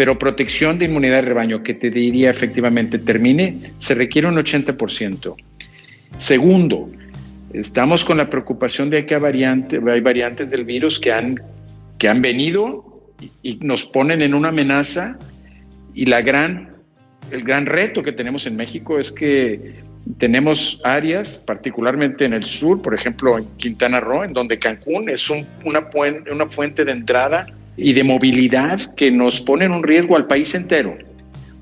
pero 0.00 0.18
protección 0.18 0.78
de 0.78 0.86
inmunidad 0.86 1.16
de 1.16 1.28
rebaño 1.28 1.62
que 1.62 1.74
te 1.74 1.90
diría 1.90 2.30
efectivamente 2.30 2.98
termine, 2.98 3.58
se 3.80 3.94
requiere 3.94 4.28
un 4.28 4.36
80%. 4.36 5.34
Segundo, 6.16 6.90
estamos 7.52 8.02
con 8.02 8.16
la 8.16 8.30
preocupación 8.30 8.88
de 8.88 9.04
que 9.04 9.14
hay, 9.14 9.44
hay 9.44 10.00
variantes 10.00 10.48
del 10.48 10.64
virus 10.64 10.98
que 10.98 11.12
han, 11.12 11.38
que 11.98 12.08
han 12.08 12.22
venido 12.22 13.12
y, 13.42 13.56
nos 13.56 13.84
ponen 13.84 14.22
en 14.22 14.32
una 14.32 14.48
amenaza 14.48 15.18
y 15.92 16.06
la 16.06 16.22
gran, 16.22 16.70
el 17.30 17.44
gran 17.44 17.66
reto 17.66 18.02
que 18.02 18.12
tenemos 18.12 18.46
en 18.46 18.56
México 18.56 18.98
es 18.98 19.12
que 19.12 19.74
tenemos 20.16 20.80
áreas, 20.82 21.44
particularmente 21.46 22.24
en 22.24 22.32
el 22.32 22.44
sur, 22.44 22.80
por 22.80 22.94
ejemplo 22.94 23.36
en 23.36 23.44
Quintana 23.58 24.00
Roo, 24.00 24.24
en 24.24 24.32
donde 24.32 24.58
Cancún 24.58 25.10
es 25.10 25.28
una, 25.28 25.90
una 26.32 26.46
fuente 26.46 26.86
de 26.86 26.92
entrada 26.92 27.48
y 27.80 27.94
de 27.94 28.04
movilidad 28.04 28.94
que 28.94 29.10
nos 29.10 29.40
ponen 29.40 29.72
un 29.72 29.82
riesgo 29.82 30.16
al 30.16 30.26
país 30.26 30.54
entero. 30.54 30.96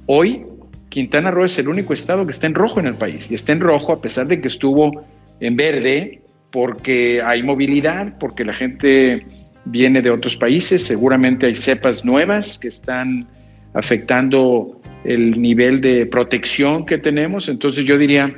Hoy, 0.07 0.45
Quintana 0.89 1.31
Roo 1.31 1.45
es 1.45 1.59
el 1.59 1.69
único 1.69 1.93
estado 1.93 2.25
que 2.25 2.33
está 2.33 2.47
en 2.47 2.55
rojo 2.55 2.81
en 2.81 2.87
el 2.87 2.95
país 2.95 3.31
y 3.31 3.35
está 3.35 3.53
en 3.53 3.61
rojo 3.61 3.93
a 3.93 4.01
pesar 4.01 4.27
de 4.27 4.41
que 4.41 4.49
estuvo 4.49 5.05
en 5.41 5.57
verde 5.57 6.23
porque 6.51 7.23
hay 7.23 7.43
movilidad, 7.43 8.19
porque 8.19 8.45
la 8.45 8.55
gente 8.55 9.27
viene 9.65 10.03
de 10.03 10.11
otros 10.11 10.37
países, 10.37 10.83
seguramente 10.83 11.47
hay 11.47 11.55
cepas 11.55 12.05
nuevas 12.05 12.59
que 12.59 12.69
están 12.69 13.29
afectando 13.75 14.81
el 15.05 15.41
nivel 15.41 15.81
de 15.81 16.07
protección 16.07 16.85
que 16.85 16.99
tenemos, 16.99 17.49
entonces 17.49 17.85
yo 17.85 17.99
diría, 17.99 18.35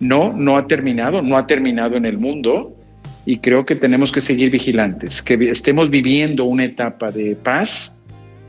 no, 0.00 0.32
no 0.32 0.56
ha 0.56 0.66
terminado, 0.66 1.22
no 1.22 1.38
ha 1.38 1.46
terminado 1.46 1.96
en 1.96 2.04
el 2.04 2.18
mundo, 2.18 2.76
y 3.24 3.38
creo 3.38 3.64
que 3.64 3.76
tenemos 3.76 4.10
que 4.10 4.20
seguir 4.20 4.50
vigilantes, 4.50 5.22
que 5.22 5.34
estemos 5.50 5.90
viviendo 5.90 6.44
una 6.44 6.64
etapa 6.64 7.10
de 7.10 7.36
paz, 7.36 7.98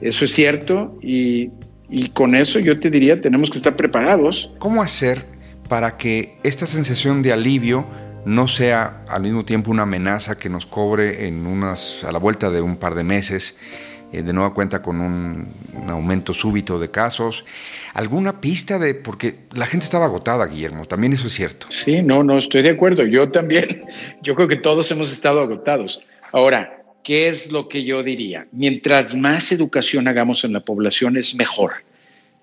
eso 0.02 0.26
es 0.26 0.34
cierto, 0.34 0.98
y, 1.02 1.50
y 1.90 2.10
con 2.10 2.36
eso 2.36 2.60
yo 2.60 2.80
te 2.80 2.90
diría, 2.90 3.22
tenemos 3.22 3.50
que 3.50 3.58
estar 3.58 3.76
preparados. 3.76 4.50
¿Cómo 4.58 4.82
hacer 4.82 5.24
para 5.70 5.98
que 5.98 6.38
esta 6.44 6.66
sensación 6.66 7.22
de 7.22 7.34
alivio 7.34 7.88
no 8.26 8.48
sea 8.48 9.04
al 9.10 9.22
mismo 9.22 9.46
tiempo 9.46 9.72
una 9.72 9.84
amenaza 9.84 10.38
que 10.38 10.50
nos 10.50 10.66
cobre 10.66 11.28
en 11.28 11.46
unas, 11.46 12.04
a 12.04 12.12
la 12.12 12.20
vuelta 12.20 12.50
de 12.50 12.62
un 12.62 12.78
par 12.78 12.96
de 12.96 13.04
meses? 13.04 13.58
Eh, 14.14 14.22
de 14.22 14.32
nueva 14.32 14.54
cuenta 14.54 14.80
con 14.82 15.02
un, 15.02 15.48
aumento 15.88 16.34
súbito 16.34 16.78
de 16.78 16.92
casos. 16.92 17.44
¿Alguna 17.96 18.40
pista 18.40 18.78
de...? 18.78 18.94
Porque 18.94 19.40
la 19.56 19.66
gente 19.66 19.86
estaba 19.86 20.06
agotada, 20.06 20.46
Guillermo, 20.46 20.86
también 20.86 21.14
eso 21.14 21.26
es 21.28 21.34
cierto. 21.34 21.66
Sí, 21.72 22.04
no, 22.04 22.24
no, 22.24 22.38
estoy 22.38 22.62
de 22.62 22.70
acuerdo. 22.70 23.04
Yo 23.06 23.32
también, 23.32 23.84
yo 24.22 24.36
creo 24.36 24.48
que 24.48 24.56
todos 24.56 24.90
hemos 24.92 25.12
estado 25.12 25.42
agotados. 25.42 26.04
Ahora, 26.32 26.84
¿qué 27.04 27.28
es 27.28 27.52
lo 27.52 27.68
que 27.68 27.84
yo 27.84 28.04
diría? 28.04 28.46
Mientras 28.52 29.16
más 29.16 29.52
educación 29.52 30.08
hagamos 30.08 30.44
en 30.44 30.54
la 30.54 30.60
población 30.60 31.18
es 31.18 31.36
mejor. 31.36 31.74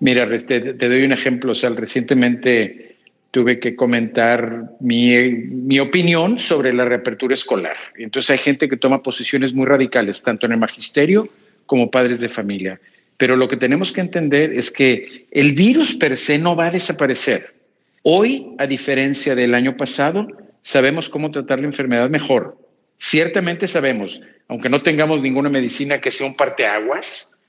Mira, 0.01 0.29
te, 0.29 0.59
te 0.73 0.89
doy 0.89 1.03
un 1.03 1.13
ejemplo. 1.13 1.53
O 1.53 1.55
sea, 1.55 1.69
recientemente 1.69 2.97
tuve 3.31 3.61
que 3.61 3.77
comentar 3.77 4.71
mi, 4.81 5.15
mi, 5.29 5.79
opinión 5.79 6.37
sobre 6.37 6.73
la 6.73 6.83
reapertura 6.83 7.33
escolar. 7.33 7.77
Entonces 7.95 8.29
hay 8.31 8.39
gente 8.39 8.67
que 8.67 8.75
toma 8.75 9.01
posiciones 9.01 9.53
muy 9.53 9.65
radicales, 9.65 10.21
tanto 10.21 10.47
en 10.47 10.51
el 10.51 10.57
magisterio 10.59 11.29
como 11.71 11.89
padres 11.89 12.19
de 12.19 12.27
familia. 12.27 12.81
Pero 13.15 13.37
lo 13.37 13.47
que 13.47 13.55
tenemos 13.55 13.93
que 13.93 14.01
entender 14.01 14.51
es 14.51 14.69
que 14.69 15.25
el 15.31 15.53
virus 15.53 15.95
per 15.95 16.17
se 16.17 16.37
no 16.37 16.53
va 16.53 16.65
a 16.65 16.71
desaparecer. 16.71 17.55
Hoy, 18.03 18.45
a 18.57 18.67
diferencia 18.67 19.35
del 19.35 19.55
año 19.55 19.77
pasado, 19.77 20.27
sabemos 20.63 21.07
cómo 21.07 21.31
tratar 21.31 21.61
la 21.61 21.67
enfermedad 21.67 22.09
mejor. 22.09 22.57
Ciertamente 22.97 23.69
sabemos, 23.69 24.19
aunque 24.49 24.67
no 24.67 24.81
tengamos 24.81 25.21
ninguna 25.21 25.49
medicina 25.49 26.01
que 26.01 26.11
sea 26.11 26.27
un 26.27 26.35
parteaguas, 26.35 27.39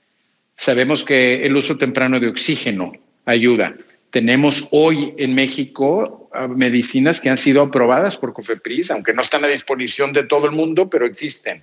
sabemos 0.55 1.03
que 1.03 1.45
el 1.45 1.57
uso 1.57 1.77
temprano 1.77 2.17
de 2.21 2.29
oxígeno 2.29 2.93
ayuda. 3.25 3.75
Tenemos 4.09 4.69
hoy 4.71 5.13
en 5.17 5.35
México 5.35 6.29
ah, 6.31 6.47
medicinas 6.47 7.19
que 7.19 7.29
han 7.29 7.37
sido 7.37 7.61
aprobadas 7.61 8.15
por 8.15 8.31
COFEPRIS, 8.31 8.89
aunque 8.91 9.11
no 9.11 9.21
están 9.21 9.43
a 9.43 9.49
disposición 9.49 10.13
de 10.13 10.23
todo 10.23 10.45
el 10.45 10.53
mundo, 10.53 10.89
pero 10.89 11.05
existen. 11.05 11.61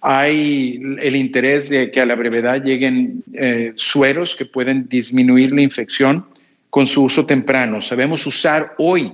Hay 0.00 0.80
el 1.00 1.16
interés 1.16 1.68
de 1.68 1.90
que 1.90 2.00
a 2.00 2.06
la 2.06 2.14
brevedad 2.14 2.62
lleguen 2.62 3.24
eh, 3.32 3.72
sueros 3.76 4.36
que 4.36 4.44
pueden 4.44 4.88
disminuir 4.88 5.52
la 5.52 5.62
infección 5.62 6.26
con 6.70 6.86
su 6.86 7.04
uso 7.04 7.26
temprano. 7.26 7.80
Sabemos 7.80 8.26
usar 8.26 8.74
hoy 8.78 9.12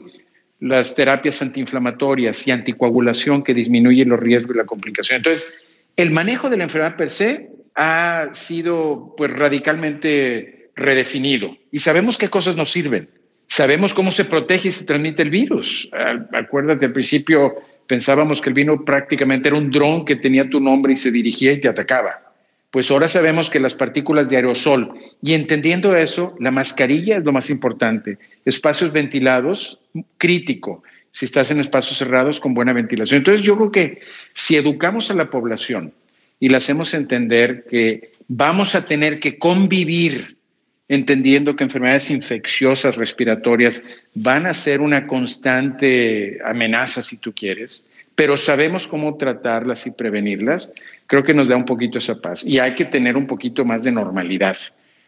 las 0.61 0.95
terapias 0.95 1.42
antiinflamatorias 1.42 2.47
y 2.47 2.51
anticoagulación 2.51 3.42
que 3.42 3.55
disminuyen 3.55 4.09
los 4.09 4.21
riesgos 4.21 4.55
y 4.55 4.59
la 4.59 4.64
complicación. 4.64 5.16
Entonces, 5.16 5.55
el 5.97 6.11
manejo 6.11 6.51
de 6.51 6.57
la 6.57 6.64
enfermedad 6.64 6.97
per 6.97 7.11
se 7.11 7.51
ha 7.75 8.31
sido 8.33 9.14
pues 9.16 9.31
radicalmente 9.33 10.71
redefinido 10.75 11.57
y 11.71 11.79
sabemos 11.79 12.18
qué 12.18 12.29
cosas 12.29 12.57
nos 12.57 12.71
sirven. 12.71 13.09
Sabemos 13.49 13.92
cómo 13.92 14.11
se 14.11 14.25
protege 14.25 14.68
y 14.68 14.73
se 14.73 14.87
transmite 14.87 15.23
el 15.23 15.31
virus. 15.31 15.90
Acuérdate, 16.33 16.87
al 16.87 16.92
principio 16.92 17.55
pensábamos 17.93 18.41
que 18.41 18.49
el 18.49 18.55
virus 18.55 18.81
prácticamente 18.87 19.49
era 19.49 19.59
un 19.59 19.71
dron 19.71 20.07
que 20.07 20.17
tenía 20.17 20.49
tu 20.49 20.61
nombre 20.61 20.95
y 20.95 20.97
se 20.97 21.11
dirigía 21.11 21.53
y 21.53 21.61
te 21.61 21.69
atacaba. 21.69 22.33
Pues 22.71 22.91
ahora 22.91 23.07
sabemos 23.07 23.51
que 23.51 23.61
las 23.61 23.75
partículas 23.75 24.31
de 24.31 24.37
aerosol, 24.37 24.95
y 25.21 25.35
entendiendo 25.35 25.95
eso, 25.95 26.35
la 26.41 26.51
mascarilla 26.51 27.19
es 27.19 27.25
lo 27.25 27.33
más 27.33 27.51
importante. 27.51 28.17
Espacios 28.47 28.93
ventilados, 28.93 29.79
crítico, 30.17 30.83
si 31.11 31.27
estás 31.27 31.51
en 31.51 31.61
espacios 31.61 31.99
cerrados 31.99 32.41
con 32.41 32.55
buena 32.55 32.73
ventilación. 32.73 33.19
Entonces 33.19 33.45
yo 33.45 33.59
creo 33.59 33.71
que 33.71 34.01
si 34.33 34.57
educamos 34.57 35.11
a 35.11 35.15
la 35.15 35.29
población 35.29 35.93
y 36.41 36.49
le 36.49 36.57
hacemos 36.57 36.95
entender 36.95 37.67
que 37.69 38.13
vamos 38.27 38.75
a 38.75 38.87
tener 38.87 39.21
que 39.21 39.39
convivir 39.39 40.39
entendiendo 40.93 41.57
que 41.57 41.65
enfermedades 41.65 42.11
infecciosas 42.11 42.97
respiratorias 42.97 43.89
van 44.15 44.45
a 44.45 44.53
ser 44.53 44.83
una 44.83 45.07
constante 45.07 46.39
amenaza, 46.45 47.01
si 47.01 47.19
tú 47.19 47.33
quieres, 47.33 47.91
pero 48.15 48.37
sabemos 48.37 48.87
cómo 48.87 49.17
tratarlas 49.17 49.87
y 49.87 49.93
prevenirlas, 49.93 50.75
creo 51.07 51.25
que 51.25 51.33
nos 51.33 51.49
da 51.49 51.57
un 51.57 51.65
poquito 51.65 51.97
esa 51.97 52.21
paz. 52.21 52.45
Y 52.47 52.59
hay 52.59 52.75
que 52.75 52.85
tener 52.85 53.17
un 53.17 53.27
poquito 53.27 53.65
más 53.65 53.85
de 53.85 53.91
normalidad, 53.91 54.59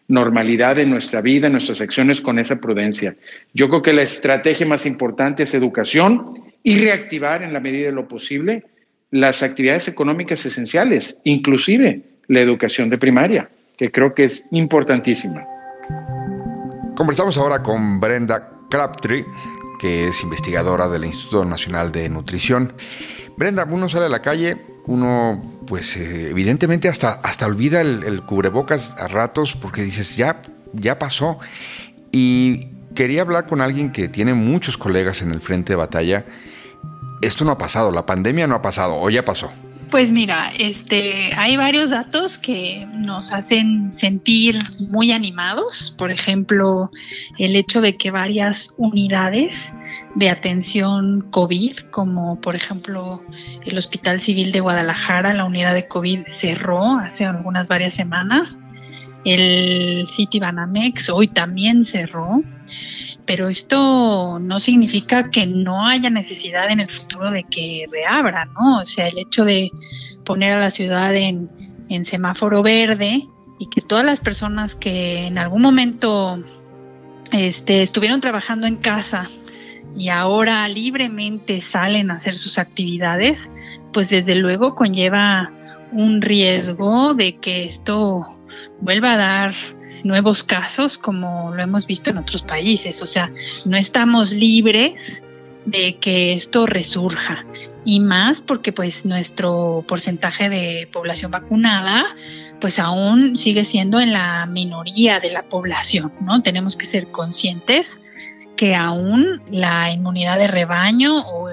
normalidad 0.09 0.79
en 0.79 0.88
nuestra 0.88 1.20
vida, 1.20 1.49
en 1.49 1.53
nuestras 1.53 1.83
acciones 1.83 2.23
con 2.23 2.38
esa 2.38 2.62
prudencia. 2.62 3.14
Yo 3.53 3.68
creo 3.68 3.83
que 3.83 3.92
la 3.92 4.05
estrategia 4.05 4.64
más 4.64 4.87
importante 4.87 5.42
es 5.42 5.53
educación 5.53 6.33
y 6.62 6.79
reactivar 6.79 7.42
en 7.42 7.53
la 7.53 7.61
medida 7.61 7.88
de 7.88 7.92
lo 7.92 8.09
posible 8.09 8.64
las 9.11 9.42
actividades 9.42 9.87
económicas 9.87 10.47
esenciales, 10.47 11.20
inclusive 11.25 12.01
la 12.29 12.40
educación 12.40 12.88
de 12.88 12.97
primaria, 12.97 13.51
que 13.77 13.90
creo 13.90 14.14
que 14.14 14.25
es 14.25 14.49
importantísima. 14.51 15.47
Conversamos 16.94 17.37
ahora 17.38 17.61
con 17.61 17.98
Brenda 17.98 18.50
Crabtree, 18.70 19.26
que 19.80 20.07
es 20.07 20.22
investigadora 20.22 20.88
del 20.88 21.04
Instituto 21.04 21.44
Nacional 21.44 21.90
de 21.90 22.09
Nutrición. 22.09 22.72
Brenda, 23.37 23.66
uno 23.68 23.88
sale 23.88 24.07
a 24.07 24.09
la 24.09 24.22
calle, 24.22 24.57
uno 24.87 25.42
pues 25.66 25.96
eh, 25.96 26.30
evidentemente 26.30 26.88
hasta, 26.88 27.14
hasta 27.24 27.46
olvida 27.46 27.80
el, 27.80 28.22
cubrebocas 28.22 28.96
a 28.96 29.09
ratos 29.09 29.57
porque 29.57 29.83
dices, 29.83 30.16
ya, 30.16 30.40
ya 30.72 30.96
pasó. 31.00 31.40
Y 32.12 32.68
quería 32.94 33.22
hablar 33.22 33.48
con 33.48 33.61
alguien 33.61 33.90
que 33.90 34.07
tiene 34.07 34.35
muchos 34.35 34.78
colegas 34.78 35.20
en 35.20 35.33
el 35.33 35.40
frente 35.40 35.72
de 35.72 35.76
batalla. 35.76 36.24
Esto 37.22 37.44
no 37.44 37.50
ha 37.50 37.59
pasado, 37.59 37.90
la 37.90 38.07
pandemia 38.07 38.46
no 38.46 38.54
ha 38.54 38.62
pasado, 38.62 39.00
o 39.00 39.11
ya 39.11 39.24
pasó. 39.24 39.50
Pues 39.90 40.11
mira, 40.11 40.53
este, 40.59 41.33
hay 41.37 41.57
varios 41.57 41.90
datos 41.90 42.38
que 42.38 42.87
nos 42.97 43.33
hacen 43.33 43.92
sentir 43.92 44.59
muy 44.88 45.12
animados. 45.12 45.94
Por 45.97 46.11
ejemplo, 46.11 46.90
el 47.38 47.55
hecho 47.55 47.81
de 47.81 47.97
que 47.97 48.11
varias 48.11 48.75
unidades 48.77 49.73
de 50.16 50.31
atención 50.31 51.29
COVID, 51.31 51.77
como 51.90 52.40
por 52.40 52.57
ejemplo 52.57 53.23
el 53.64 53.79
Hospital 53.79 54.20
Civil 54.20 54.53
de 54.53 54.61
Guadalajara, 54.61 55.33
la 55.33 55.44
unidad 55.44 55.75
de 55.75 55.87
COVID 55.87 56.25
cerró 56.29 56.99
hace 56.99 57.25
algunas 57.25 57.68
varias 57.68 57.94
semanas. 57.94 58.59
El 59.25 60.07
City 60.07 60.40
Banamex 60.40 61.09
hoy 61.09 61.29
también 61.29 61.85
cerró 61.85 62.42
pero 63.26 63.48
esto 63.48 64.38
no 64.38 64.60
significa 64.60 65.30
que 65.30 65.46
no 65.46 65.87
haya 65.87 66.10
necesidad 66.10 66.70
en 66.70 66.80
el 66.80 66.88
futuro 66.88 67.30
de 67.30 67.44
que 67.44 67.87
reabra, 67.90 68.46
¿no? 68.46 68.80
O 68.80 68.87
sea, 68.87 69.08
el 69.08 69.18
hecho 69.18 69.44
de 69.44 69.70
poner 70.24 70.52
a 70.52 70.60
la 70.60 70.70
ciudad 70.70 71.14
en, 71.14 71.48
semáforo 72.04 72.62
verde 72.62 73.28
y 73.60 73.66
que 73.66 73.80
todas 73.80 74.04
las 74.04 74.18
personas 74.18 74.74
que 74.74 75.26
en 75.26 75.38
algún 75.38 75.62
momento 75.62 76.42
este, 77.30 77.82
estuvieron 77.82 78.20
trabajando 78.20 78.66
en 78.66 78.76
casa 78.76 79.30
y 79.96 80.08
ahora 80.08 80.66
libremente 80.66 81.60
salen 81.60 82.10
a 82.10 82.14
hacer 82.14 82.37
sus 82.37 82.58
actividades, 82.58 83.52
pues 83.92 84.10
desde 84.10 84.34
luego 84.34 84.74
conlleva 84.74 85.52
un 85.92 86.20
riesgo 86.20 87.14
de 87.14 87.37
que 87.37 87.64
esto 87.64 88.26
vuelva 88.80 89.12
a 89.12 89.16
dar 89.16 89.54
nuevos 90.04 90.44
casos 90.44 90.98
como 90.98 91.52
lo 91.54 91.62
hemos 91.62 91.86
visto 91.86 92.10
en 92.10 92.18
otros 92.18 92.42
países. 92.42 93.02
O 93.02 93.06
sea, 93.06 93.32
no 93.64 93.76
estamos 93.76 94.30
libres 94.30 95.22
de 95.64 95.96
que 95.96 96.34
esto 96.34 96.66
resurja 96.66 97.44
y 97.84 98.00
más 98.00 98.40
porque 98.40 98.72
pues 98.72 99.04
nuestro 99.04 99.84
porcentaje 99.88 100.48
de 100.48 100.88
población 100.92 101.30
vacunada 101.30 102.04
pues 102.60 102.78
aún 102.78 103.36
sigue 103.36 103.64
siendo 103.64 104.00
en 104.00 104.12
la 104.12 104.46
minoría 104.46 105.20
de 105.20 105.30
la 105.30 105.42
población, 105.42 106.12
¿no? 106.20 106.42
Tenemos 106.42 106.76
que 106.76 106.86
ser 106.86 107.10
conscientes 107.10 108.00
que 108.56 108.74
aún 108.74 109.42
la 109.50 109.90
inmunidad 109.90 110.38
de 110.38 110.46
rebaño 110.46 111.26
o 111.26 111.50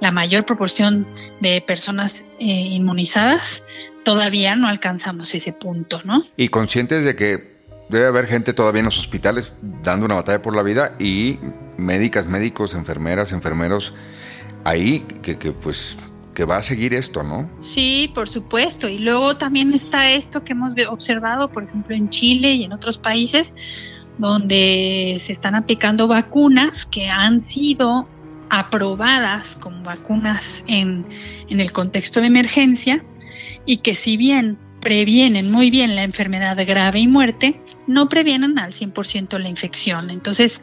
la 0.00 0.10
mayor 0.10 0.44
proporción 0.44 1.06
de 1.40 1.60
personas 1.60 2.24
eh, 2.38 2.44
inmunizadas 2.46 3.62
todavía 4.04 4.56
no 4.56 4.68
alcanzamos 4.68 5.34
ese 5.34 5.52
punto, 5.52 6.00
¿no? 6.04 6.24
Y 6.36 6.48
conscientes 6.48 7.04
de 7.04 7.16
que 7.16 7.52
debe 7.88 8.06
haber 8.06 8.26
gente 8.26 8.52
todavía 8.52 8.80
en 8.80 8.86
los 8.86 8.98
hospitales 8.98 9.52
dando 9.82 10.06
una 10.06 10.16
batalla 10.16 10.42
por 10.42 10.56
la 10.56 10.62
vida 10.62 10.94
y 10.98 11.38
médicas, 11.76 12.26
médicos, 12.26 12.74
enfermeras, 12.74 13.32
enfermeros 13.32 13.94
ahí 14.64 15.04
que, 15.22 15.38
que 15.38 15.52
pues 15.52 15.98
que 16.34 16.44
va 16.44 16.56
a 16.56 16.62
seguir 16.62 16.94
esto, 16.94 17.22
¿no? 17.22 17.50
Sí, 17.60 18.10
por 18.14 18.28
supuesto. 18.28 18.88
Y 18.88 18.98
luego 18.98 19.36
también 19.36 19.74
está 19.74 20.10
esto 20.12 20.42
que 20.42 20.52
hemos 20.52 20.72
observado, 20.88 21.50
por 21.50 21.64
ejemplo, 21.64 21.94
en 21.94 22.08
Chile 22.08 22.54
y 22.54 22.64
en 22.64 22.72
otros 22.72 22.98
países, 22.98 23.52
donde 24.18 25.18
se 25.20 25.32
están 25.32 25.54
aplicando 25.54 26.08
vacunas 26.08 26.86
que 26.86 27.08
han 27.08 27.42
sido 27.42 28.08
aprobadas 28.52 29.56
como 29.56 29.82
vacunas 29.82 30.62
en, 30.68 31.06
en 31.48 31.58
el 31.58 31.72
contexto 31.72 32.20
de 32.20 32.26
emergencia 32.26 33.02
y 33.64 33.78
que 33.78 33.94
si 33.94 34.18
bien 34.18 34.58
previenen 34.82 35.50
muy 35.50 35.70
bien 35.70 35.96
la 35.96 36.02
enfermedad 36.02 36.58
grave 36.66 37.00
y 37.00 37.08
muerte, 37.08 37.58
no 37.86 38.10
previenen 38.10 38.58
al 38.58 38.72
100% 38.72 39.38
la 39.38 39.48
infección. 39.48 40.10
Entonces, 40.10 40.60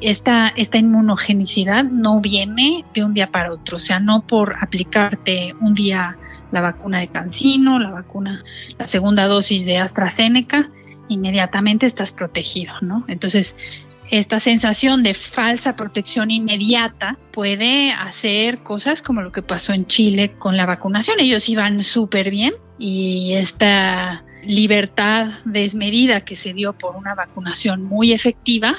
esta, 0.00 0.48
esta 0.56 0.78
inmunogenicidad 0.78 1.84
no 1.84 2.22
viene 2.22 2.86
de 2.94 3.04
un 3.04 3.12
día 3.12 3.30
para 3.30 3.52
otro, 3.52 3.76
o 3.76 3.80
sea, 3.80 4.00
no 4.00 4.26
por 4.26 4.56
aplicarte 4.58 5.54
un 5.60 5.74
día 5.74 6.16
la 6.52 6.62
vacuna 6.62 7.00
de 7.00 7.08
Cancino, 7.08 7.78
la 7.78 7.90
vacuna, 7.90 8.42
la 8.78 8.86
segunda 8.86 9.26
dosis 9.26 9.66
de 9.66 9.76
AstraZeneca, 9.76 10.70
inmediatamente 11.08 11.84
estás 11.84 12.12
protegido, 12.12 12.72
¿no? 12.80 13.04
Entonces, 13.08 13.89
esta 14.10 14.40
sensación 14.40 15.02
de 15.02 15.14
falsa 15.14 15.76
protección 15.76 16.30
inmediata 16.32 17.16
puede 17.30 17.92
hacer 17.92 18.58
cosas 18.58 19.02
como 19.02 19.22
lo 19.22 19.30
que 19.30 19.42
pasó 19.42 19.72
en 19.72 19.86
Chile 19.86 20.32
con 20.38 20.56
la 20.56 20.66
vacunación. 20.66 21.20
Ellos 21.20 21.48
iban 21.48 21.82
súper 21.82 22.30
bien 22.30 22.54
y 22.78 23.34
esta 23.34 24.24
libertad 24.44 25.28
desmedida 25.44 26.22
que 26.22 26.34
se 26.34 26.52
dio 26.52 26.72
por 26.72 26.96
una 26.96 27.14
vacunación 27.14 27.84
muy 27.84 28.12
efectiva, 28.12 28.78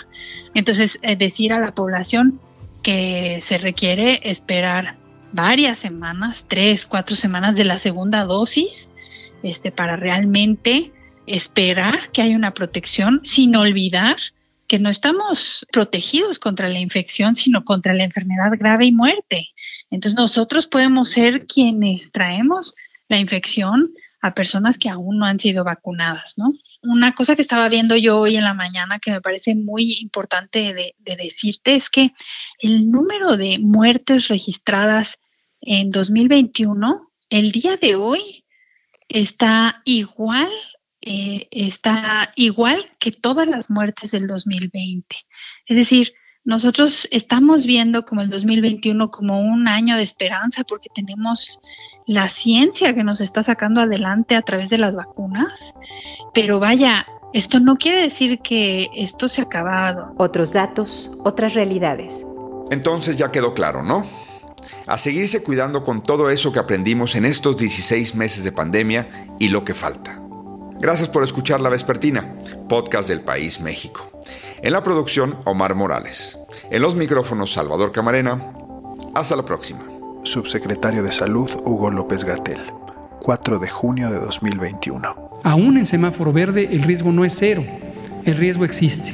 entonces 0.53 0.97
eh, 1.01 1.15
decir 1.15 1.53
a 1.53 1.59
la 1.59 1.73
población 1.73 2.41
que 2.81 3.41
se 3.43 3.57
requiere 3.57 4.19
esperar 4.23 4.97
varias 5.31 5.77
semanas, 5.77 6.45
tres, 6.47 6.85
cuatro 6.87 7.15
semanas 7.15 7.55
de 7.55 7.63
la 7.63 7.79
segunda 7.79 8.25
dosis, 8.25 8.91
este, 9.43 9.71
para 9.71 9.95
realmente 9.95 10.91
esperar 11.25 12.09
que 12.11 12.21
haya 12.21 12.35
una 12.35 12.53
protección, 12.53 13.21
sin 13.23 13.55
olvidar 13.55 14.17
que 14.71 14.79
no 14.79 14.89
estamos 14.89 15.67
protegidos 15.69 16.39
contra 16.39 16.69
la 16.69 16.79
infección, 16.79 17.35
sino 17.35 17.65
contra 17.65 17.93
la 17.93 18.05
enfermedad 18.05 18.53
grave 18.57 18.85
y 18.85 18.93
muerte. 18.93 19.49
Entonces 19.89 20.17
nosotros 20.17 20.65
podemos 20.65 21.09
ser 21.09 21.45
quienes 21.45 22.13
traemos 22.13 22.73
la 23.09 23.17
infección 23.17 23.91
a 24.21 24.33
personas 24.33 24.77
que 24.77 24.87
aún 24.87 25.17
no 25.17 25.25
han 25.25 25.39
sido 25.39 25.65
vacunadas, 25.65 26.35
¿no? 26.37 26.53
Una 26.83 27.13
cosa 27.13 27.35
que 27.35 27.41
estaba 27.41 27.67
viendo 27.67 27.97
yo 27.97 28.17
hoy 28.17 28.37
en 28.37 28.45
la 28.45 28.53
mañana 28.53 28.99
que 28.99 29.11
me 29.11 29.19
parece 29.19 29.55
muy 29.55 29.97
importante 29.99 30.73
de, 30.73 30.95
de 30.99 31.17
decirte 31.17 31.75
es 31.75 31.89
que 31.89 32.13
el 32.59 32.89
número 32.89 33.35
de 33.35 33.59
muertes 33.59 34.29
registradas 34.29 35.19
en 35.59 35.89
2021, 35.89 37.11
el 37.29 37.51
día 37.51 37.75
de 37.75 37.95
hoy, 37.95 38.45
está 39.09 39.81
igual 39.83 40.49
eh, 41.01 41.47
está 41.51 42.31
igual 42.35 42.91
que 42.99 43.11
todas 43.11 43.47
las 43.47 43.69
muertes 43.69 44.11
del 44.11 44.27
2020. 44.27 45.15
Es 45.65 45.77
decir, 45.77 46.13
nosotros 46.43 47.07
estamos 47.11 47.65
viendo 47.65 48.03
como 48.03 48.21
el 48.21 48.29
2021 48.29 49.11
como 49.11 49.41
un 49.41 49.67
año 49.67 49.95
de 49.95 50.03
esperanza 50.03 50.63
porque 50.63 50.89
tenemos 50.93 51.59
la 52.07 52.29
ciencia 52.29 52.95
que 52.95 53.03
nos 53.03 53.21
está 53.21 53.43
sacando 53.43 53.81
adelante 53.81 54.35
a 54.35 54.41
través 54.41 54.69
de 54.71 54.79
las 54.79 54.95
vacunas, 54.95 55.73
pero 56.33 56.59
vaya, 56.59 57.05
esto 57.33 57.59
no 57.59 57.77
quiere 57.77 58.01
decir 58.01 58.39
que 58.39 58.89
esto 58.95 59.29
se 59.29 59.41
ha 59.41 59.45
acabado. 59.45 60.13
Otros 60.17 60.51
datos, 60.53 61.11
otras 61.23 61.53
realidades. 61.53 62.25
Entonces 62.71 63.17
ya 63.17 63.31
quedó 63.31 63.53
claro, 63.53 63.83
¿no? 63.83 64.05
A 64.87 64.97
seguirse 64.97 65.43
cuidando 65.43 65.83
con 65.83 66.01
todo 66.01 66.31
eso 66.31 66.51
que 66.51 66.59
aprendimos 66.59 67.15
en 67.15 67.25
estos 67.25 67.57
16 67.57 68.15
meses 68.15 68.43
de 68.43 68.51
pandemia 68.51 69.27
y 69.37 69.49
lo 69.49 69.63
que 69.63 69.73
falta. 69.73 70.21
Gracias 70.81 71.09
por 71.09 71.23
escuchar 71.23 71.61
La 71.61 71.69
Vespertina, 71.69 72.33
podcast 72.67 73.07
del 73.07 73.21
País 73.21 73.61
México. 73.61 74.09
En 74.63 74.73
la 74.73 74.81
producción, 74.81 75.35
Omar 75.45 75.75
Morales. 75.75 76.39
En 76.71 76.81
los 76.81 76.95
micrófonos, 76.95 77.53
Salvador 77.53 77.91
Camarena. 77.91 78.41
Hasta 79.13 79.35
la 79.35 79.45
próxima. 79.45 79.83
Subsecretario 80.23 81.03
de 81.03 81.11
Salud, 81.11 81.51
Hugo 81.65 81.91
López 81.91 82.23
Gatel. 82.23 82.57
4 83.21 83.59
de 83.59 83.69
junio 83.69 84.09
de 84.09 84.21
2021. 84.21 85.39
Aún 85.43 85.77
en 85.77 85.85
semáforo 85.85 86.33
verde, 86.33 86.67
el 86.71 86.81
riesgo 86.81 87.11
no 87.11 87.25
es 87.25 87.35
cero. 87.37 87.63
El 88.25 88.37
riesgo 88.37 88.65
existe. 88.65 89.13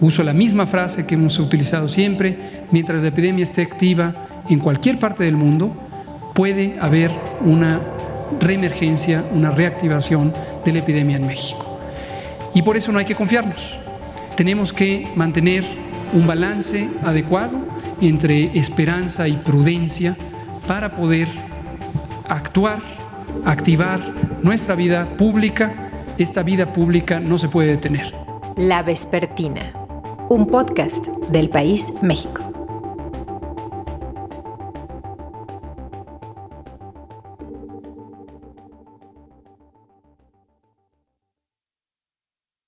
Uso 0.00 0.22
la 0.22 0.32
misma 0.32 0.66
frase 0.66 1.04
que 1.04 1.16
hemos 1.16 1.38
utilizado 1.38 1.90
siempre. 1.90 2.64
Mientras 2.70 3.02
la 3.02 3.08
epidemia 3.08 3.42
esté 3.42 3.60
activa 3.60 4.44
en 4.48 4.60
cualquier 4.60 4.98
parte 4.98 5.24
del 5.24 5.36
mundo, 5.36 5.76
puede 6.34 6.78
haber 6.80 7.10
una 7.44 7.82
reemergencia, 8.40 9.22
una 9.34 9.50
reactivación 9.50 10.32
de 10.64 10.72
la 10.72 10.78
epidemia 10.80 11.16
en 11.16 11.26
México. 11.26 11.78
Y 12.54 12.62
por 12.62 12.76
eso 12.76 12.92
no 12.92 12.98
hay 12.98 13.04
que 13.04 13.14
confiarnos. 13.14 13.62
Tenemos 14.36 14.72
que 14.72 15.08
mantener 15.14 15.64
un 16.12 16.26
balance 16.26 16.88
adecuado 17.02 17.58
entre 18.00 18.56
esperanza 18.58 19.28
y 19.28 19.36
prudencia 19.36 20.16
para 20.66 20.96
poder 20.96 21.28
actuar, 22.28 22.80
activar 23.44 24.14
nuestra 24.42 24.74
vida 24.74 25.16
pública. 25.16 25.90
Esta 26.18 26.42
vida 26.42 26.72
pública 26.72 27.20
no 27.20 27.38
se 27.38 27.48
puede 27.48 27.70
detener. 27.70 28.14
La 28.56 28.82
Vespertina, 28.82 29.72
un 30.28 30.46
podcast 30.46 31.08
del 31.30 31.48
País 31.48 31.94
México. 32.02 32.41